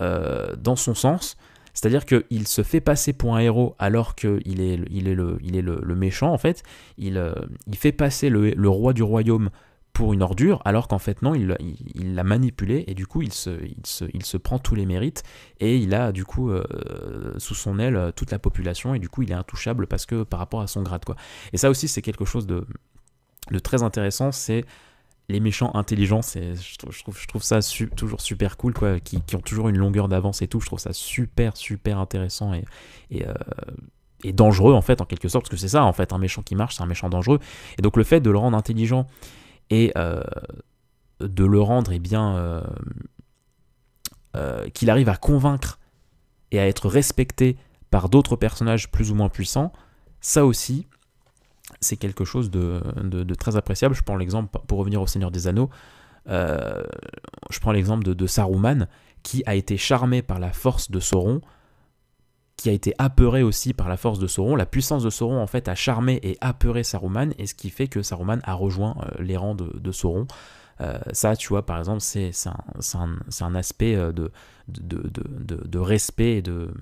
dans 0.00 0.74
son 0.74 0.92
sens 0.92 1.36
c'est-à-dire 1.74 2.06
qu'il 2.06 2.46
se 2.46 2.62
fait 2.62 2.80
passer 2.80 3.12
pour 3.12 3.36
un 3.36 3.40
héros 3.40 3.74
alors 3.78 4.14
qu'il 4.14 4.60
est, 4.60 4.80
il 4.90 5.08
est, 5.08 5.14
le, 5.14 5.94
méchant, 5.94 6.32
en 6.32 6.38
fait. 6.38 6.62
Il, 6.96 7.18
euh, 7.18 7.34
fait 7.74 7.92
passer 7.92 8.30
le, 8.30 8.68
roi 8.68 8.92
du 8.92 9.02
royaume 9.02 9.50
pour 9.92 10.12
une 10.12 10.22
ordure, 10.22 10.60
alors 10.64 10.88
qu'en 10.88 10.98
fait 10.98 11.22
non, 11.22 11.34
il, 11.34 11.56
l'a 12.14 12.24
manipulé 12.24 12.84
et 12.88 12.94
du 12.94 13.06
coup 13.06 13.22
il 13.22 13.32
se 13.32 14.36
prend 14.36 14.58
tous 14.58 14.74
les 14.74 14.86
mérites 14.86 15.22
et 15.60 15.76
il 15.76 15.94
a 15.94 16.10
du 16.10 16.24
coup 16.24 16.50
euh, 16.50 16.64
sous 17.38 17.54
son 17.54 17.78
aile 17.78 18.12
toute 18.16 18.32
la 18.32 18.40
population 18.40 18.94
et 18.94 18.98
du 18.98 19.08
coup 19.08 19.22
il 19.22 19.30
est 19.30 19.36
intouchable 19.36 19.86
parce 19.86 20.04
que 20.04 20.24
par 20.24 20.40
rapport 20.40 20.62
à 20.62 20.66
son 20.66 20.82
grade 20.82 21.04
quoi. 21.04 21.14
Et 21.52 21.58
ça 21.58 21.70
aussi 21.70 21.86
c'est 21.86 22.02
quelque 22.02 22.24
chose 22.24 22.48
de, 22.48 22.66
de 23.52 23.58
très 23.60 23.84
intéressant, 23.84 24.32
c'est 24.32 24.64
les 25.28 25.40
méchants 25.40 25.70
intelligents, 25.74 26.20
je, 26.22 27.26
trouve, 27.28 27.42
ça 27.42 27.60
toujours 27.96 28.20
super 28.20 28.56
cool, 28.56 28.74
quoi, 28.74 29.00
qui, 29.00 29.22
ont 29.34 29.40
toujours 29.40 29.68
une 29.68 29.78
longueur 29.78 30.08
d'avance 30.08 30.42
et 30.42 30.48
tout. 30.48 30.60
Je 30.60 30.66
trouve 30.66 30.78
ça 30.78 30.92
super, 30.92 31.56
super 31.56 31.98
intéressant 31.98 32.52
et, 32.52 32.64
et, 33.10 33.26
euh, 33.26 34.32
dangereux, 34.32 34.74
en 34.74 34.82
fait, 34.82 35.00
en 35.00 35.06
quelque 35.06 35.28
sorte, 35.28 35.44
parce 35.44 35.50
que 35.50 35.56
c'est 35.56 35.68
ça, 35.68 35.84
en 35.84 35.92
fait, 35.92 36.12
un 36.12 36.18
méchant 36.18 36.42
qui 36.42 36.54
marche, 36.54 36.76
c'est 36.76 36.82
un 36.82 36.86
méchant 36.86 37.08
dangereux. 37.08 37.38
Et 37.78 37.82
donc, 37.82 37.96
le 37.96 38.04
fait 38.04 38.20
de 38.20 38.30
le 38.30 38.38
rendre 38.38 38.56
intelligent 38.56 39.06
et 39.70 39.92
euh, 39.96 40.22
de 41.20 41.44
le 41.44 41.60
rendre, 41.60 41.92
eh 41.92 41.98
bien, 41.98 42.62
euh, 44.36 44.68
qu'il 44.70 44.90
arrive 44.90 45.08
à 45.08 45.16
convaincre 45.16 45.78
et 46.50 46.58
à 46.58 46.66
être 46.66 46.88
respecté 46.88 47.56
par 47.90 48.08
d'autres 48.08 48.36
personnages 48.36 48.90
plus 48.90 49.10
ou 49.10 49.14
moins 49.14 49.28
puissants, 49.28 49.72
ça 50.20 50.44
aussi, 50.44 50.86
c'est 51.80 51.96
quelque 51.96 52.24
chose 52.24 52.50
de, 52.50 52.82
très 53.38 53.56
appréciable. 53.56 53.94
Je 53.94 54.02
prends 54.02 54.16
l'exemple, 54.16 54.58
pour 54.66 54.78
revenir 54.78 55.00
au 55.00 55.06
Seigneur 55.06 55.30
des 55.30 55.46
Anneaux, 55.46 55.70
euh, 56.28 56.82
je 57.50 57.58
prends 57.60 57.72
l'exemple 57.72 58.04
de, 58.04 58.26
Saruman, 58.26 58.86
qui 59.22 59.42
a 59.46 59.54
été 59.54 59.76
charmé 59.76 60.22
par 60.22 60.38
la 60.38 60.52
force 60.52 60.90
de 60.90 61.00
Sauron, 61.00 61.40
qui 62.56 62.68
a 62.68 62.72
été 62.72 62.94
apeuré 62.98 63.42
aussi 63.42 63.74
par 63.74 63.88
la 63.88 63.96
force 63.96 64.18
de 64.18 64.26
Sauron. 64.26 64.56
La 64.56 64.66
puissance 64.66 65.02
de 65.02 65.10
Sauron, 65.10 65.40
en 65.40 65.46
fait, 65.46 65.68
a 65.68 65.74
charmé 65.74 66.20
et 66.22 66.36
apeuré 66.40 66.84
Saruman, 66.84 67.32
et 67.38 67.46
ce 67.46 67.54
qui 67.54 67.70
fait 67.70 67.88
que 67.88 68.02
Saruman 68.02 68.40
a 68.44 68.54
rejoint 68.54 68.96
euh, 69.00 69.22
les 69.22 69.36
rangs 69.36 69.54
de, 69.54 69.92
Sauron. 69.92 70.26
Euh, 70.80 70.98
ça, 71.12 71.36
tu 71.36 71.48
vois, 71.48 71.64
par 71.64 71.78
exemple, 71.78 72.00
c'est 72.00 72.32
un, 73.40 73.54
aspect 73.54 73.96
de, 73.96 74.30
de, 74.68 75.78
respect 75.78 76.38
et 76.38 76.42
de, 76.42 76.74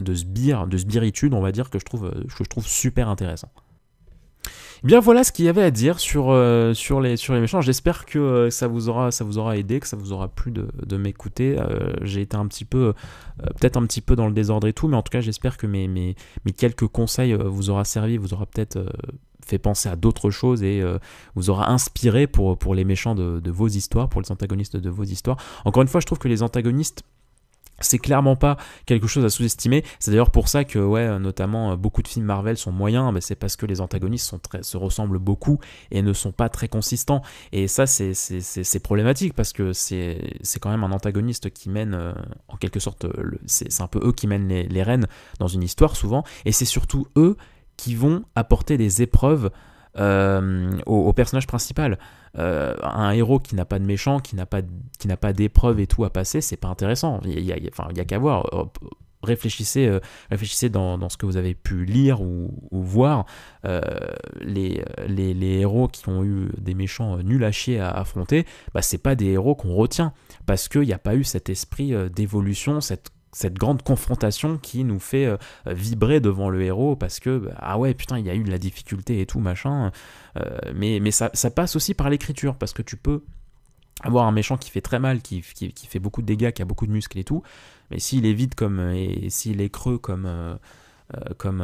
de, 0.00 0.14
sbire, 0.14 0.66
de 0.66 0.76
sbiritude, 0.76 1.34
on 1.34 1.40
va 1.40 1.52
dire, 1.52 1.70
que 1.70 1.78
je 1.78 1.84
trouve, 1.84 2.10
que 2.10 2.44
je 2.44 2.48
trouve 2.48 2.66
super 2.66 3.08
intéressant. 3.08 3.50
Bien 4.84 4.98
voilà 4.98 5.22
ce 5.22 5.30
qu'il 5.30 5.44
y 5.44 5.48
avait 5.48 5.62
à 5.62 5.70
dire 5.70 6.00
sur, 6.00 6.30
euh, 6.30 6.72
les, 7.02 7.16
sur 7.16 7.34
méchants. 7.34 7.60
J'espère 7.60 8.04
que 8.04 8.18
euh, 8.18 8.50
ça, 8.50 8.66
vous 8.66 8.88
aura, 8.88 9.56
aidé, 9.56 9.78
que 9.78 9.86
ça 9.86 9.96
vous 9.96 10.12
aura 10.12 10.26
plu 10.26 10.50
de, 10.50 10.96
m'écouter. 10.96 11.56
Euh, 11.56 11.92
j'ai 12.02 12.22
été 12.22 12.36
un 12.36 12.46
petit 12.48 12.64
peu, 12.64 12.92
peut-être 13.38 13.76
un 13.76 13.86
petit 13.86 14.00
peu 14.00 14.16
dans 14.16 14.26
le 14.26 14.32
désordre 14.32 14.66
et 14.66 14.72
tout, 14.72 14.88
mais 14.88 14.96
en 14.96 15.02
tout 15.02 15.10
cas 15.10 15.20
j'espère 15.20 15.56
que 15.56 15.68
mes, 15.68 15.86
mes, 15.86 16.16
quelques 16.56 16.88
conseils 16.88 17.34
vous 17.34 17.70
aura 17.70 17.84
servi, 17.84 18.16
vous 18.16 18.34
aura 18.34 18.46
peut-être 18.46 18.84
fait 19.44 19.58
penser 19.58 19.88
à 19.88 19.96
d'autres 19.96 20.30
choses 20.30 20.64
et 20.64 20.82
vous 21.36 21.50
aura 21.50 21.70
inspiré 21.70 22.26
pour, 22.26 22.74
les 22.74 22.84
méchants 22.84 23.14
de, 23.14 23.50
vos 23.50 23.68
histoires, 23.68 24.08
pour 24.08 24.20
les 24.20 24.32
antagonistes 24.32 24.76
de 24.76 24.90
vos 24.90 25.04
histoires. 25.04 25.36
Encore 25.64 25.82
une 25.82 25.88
fois, 25.88 26.00
je 26.00 26.06
trouve 26.06 26.18
que 26.18 26.28
les 26.28 26.42
antagonistes 26.42 27.04
c'est 27.84 27.98
clairement 27.98 28.36
pas 28.36 28.56
quelque 28.86 29.06
chose 29.06 29.24
à 29.24 29.30
sous-estimer. 29.30 29.84
C'est 29.98 30.10
d'ailleurs 30.10 30.30
pour 30.30 30.48
ça 30.48 30.64
que, 30.64 30.78
ouais, 30.78 31.18
notamment, 31.18 31.76
beaucoup 31.76 32.02
de 32.02 32.08
films 32.08 32.26
Marvel 32.26 32.56
sont 32.56 32.72
moyens, 32.72 33.12
mais 33.12 33.20
c'est 33.20 33.34
parce 33.34 33.56
que 33.56 33.66
les 33.66 33.80
antagonistes 33.80 34.34
se 34.62 34.76
ressemblent 34.76 35.18
beaucoup 35.18 35.58
et 35.90 36.02
ne 36.02 36.12
sont 36.12 36.32
pas 36.32 36.48
très 36.48 36.68
consistants. 36.68 37.22
Et 37.52 37.68
ça, 37.68 37.86
c'est 37.86 38.82
problématique 38.82 39.34
parce 39.34 39.52
que 39.52 39.72
c'est 39.72 40.18
quand 40.60 40.70
même 40.70 40.84
un 40.84 40.92
antagoniste 40.92 41.50
qui 41.50 41.68
mène, 41.70 41.94
euh, 41.94 42.12
en 42.48 42.56
quelque 42.56 42.80
sorte, 42.80 43.06
c'est 43.46 43.80
un 43.80 43.88
peu 43.88 44.00
eux 44.06 44.12
qui 44.12 44.26
mènent 44.26 44.48
les, 44.48 44.64
les 44.64 44.82
rênes 44.82 45.06
dans 45.38 45.48
une 45.48 45.62
histoire 45.62 45.96
souvent, 45.96 46.24
et 46.44 46.52
c'est 46.52 46.64
surtout 46.64 47.06
eux 47.16 47.36
qui 47.76 47.94
vont 47.94 48.24
apporter 48.34 48.76
des 48.76 49.02
épreuves 49.02 49.50
euh, 49.98 50.78
au, 50.86 51.12
personnage 51.12 51.46
principal. 51.46 51.98
Euh, 52.38 52.74
un 52.82 53.10
héros 53.10 53.38
qui 53.38 53.54
n'a 53.54 53.64
pas 53.64 53.78
de 53.78 53.84
méchant, 53.84 54.20
qui 54.20 54.36
n'a 54.36 54.46
pas, 54.46 54.62
qui 54.98 55.08
pas 55.08 55.32
d'épreuve 55.32 55.80
et 55.80 55.86
tout 55.86 56.04
à 56.04 56.10
passer, 56.10 56.40
c'est 56.40 56.56
pas 56.56 56.68
intéressant. 56.68 57.20
Il 57.24 57.40
y 57.40 57.52
a, 57.52 57.56
a 57.56 58.04
qu'à 58.04 58.18
voir. 58.18 58.70
Réfléchissez, 59.22 59.86
euh, 59.86 60.00
réfléchissez 60.30 60.68
dans, 60.68 61.08
ce 61.08 61.16
que 61.16 61.26
vous 61.26 61.36
avez 61.36 61.54
pu 61.54 61.84
lire 61.84 62.22
ou, 62.22 62.50
voir. 62.72 63.26
les, 64.40 64.82
les, 65.06 65.34
les, 65.34 65.60
héros 65.60 65.88
qui 65.88 66.08
ont 66.08 66.24
eu 66.24 66.48
des 66.58 66.74
méchants 66.74 67.18
nuls 67.18 67.44
à 67.44 67.52
chier 67.52 67.78
à 67.78 67.90
affronter, 67.90 68.46
bah, 68.74 68.82
c'est 68.82 68.98
pas 68.98 69.14
des 69.14 69.26
héros 69.26 69.54
qu'on 69.54 69.74
retient 69.74 70.12
parce 70.46 70.68
qu'il 70.68 70.82
n'y 70.82 70.92
a 70.92 70.98
pas 70.98 71.14
eu 71.14 71.24
cet 71.24 71.50
esprit 71.50 71.92
d'évolution, 72.10 72.80
cette 72.80 73.12
cette 73.32 73.54
grande 73.54 73.82
confrontation 73.82 74.58
qui 74.58 74.84
nous 74.84 75.00
fait 75.00 75.26
euh, 75.26 75.36
vibrer 75.66 76.20
devant 76.20 76.50
le 76.50 76.62
héros 76.62 76.96
parce 76.96 77.18
que 77.18 77.38
bah, 77.38 77.54
ah 77.56 77.78
ouais 77.78 77.94
putain 77.94 78.18
il 78.18 78.26
y 78.26 78.30
a 78.30 78.34
eu 78.34 78.44
de 78.44 78.50
la 78.50 78.58
difficulté 78.58 79.20
et 79.20 79.26
tout 79.26 79.40
machin 79.40 79.90
euh, 80.36 80.58
mais, 80.74 81.00
mais 81.00 81.10
ça, 81.10 81.30
passe 81.50 81.74
aussi 81.74 81.94
par 81.94 82.10
l'écriture 82.10 82.56
parce 82.56 82.72
que 82.72 82.82
tu 82.82 82.96
peux 82.96 83.22
avoir 84.02 84.26
un 84.26 84.32
méchant 84.32 84.58
qui 84.58 84.70
fait 84.70 84.80
très 84.82 84.98
mal 84.98 85.22
qui, 85.22 85.42
fait 85.42 85.98
beaucoup 85.98 86.20
de 86.20 86.26
dégâts 86.26 86.52
qui 86.52 86.62
a 86.62 86.66
beaucoup 86.66 86.86
de 86.86 86.92
muscles 86.92 87.18
et 87.18 87.24
tout 87.24 87.42
mais 87.90 87.98
s'il 87.98 88.26
est 88.26 88.34
vide 88.34 88.54
comme 88.54 88.80
et 88.90 89.30
s'il 89.30 89.60
est 89.60 89.70
creux 89.70 89.98
comme 89.98 90.26
euh, 90.26 90.54
comme 91.36 91.62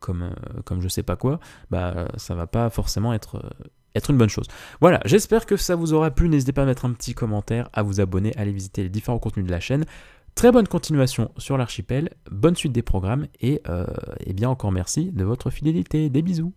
comme 0.00 0.34
comme 0.64 0.80
je 0.80 0.88
sais 0.88 1.04
pas 1.04 1.16
quoi 1.16 1.40
bah 1.70 2.08
ça 2.16 2.34
va 2.34 2.46
pas 2.46 2.70
forcément 2.70 3.12
être 3.12 3.42
être 3.94 4.10
une 4.10 4.18
bonne 4.18 4.28
chose. 4.28 4.46
Voilà, 4.80 5.00
j'espère 5.04 5.46
que 5.46 5.56
ça 5.56 5.74
vous 5.74 5.92
aura 5.92 6.10
plu. 6.10 6.28
N'hésitez 6.28 6.52
pas 6.52 6.62
à 6.62 6.66
mettre 6.66 6.84
un 6.84 6.92
petit 6.92 7.14
commentaire, 7.14 7.68
à 7.72 7.82
vous 7.82 8.00
abonner, 8.00 8.36
à 8.36 8.42
aller 8.42 8.52
visiter 8.52 8.82
les 8.82 8.88
différents 8.88 9.18
contenus 9.18 9.46
de 9.46 9.50
la 9.50 9.60
chaîne. 9.60 9.86
Très 10.38 10.52
bonne 10.52 10.68
continuation 10.68 11.32
sur 11.36 11.58
l'archipel, 11.58 12.10
bonne 12.30 12.54
suite 12.54 12.70
des 12.70 12.82
programmes 12.82 13.26
et, 13.40 13.60
euh, 13.68 13.84
et 14.20 14.32
bien 14.32 14.48
encore 14.48 14.70
merci 14.70 15.10
de 15.10 15.24
votre 15.24 15.50
fidélité. 15.50 16.10
Des 16.10 16.22
bisous 16.22 16.54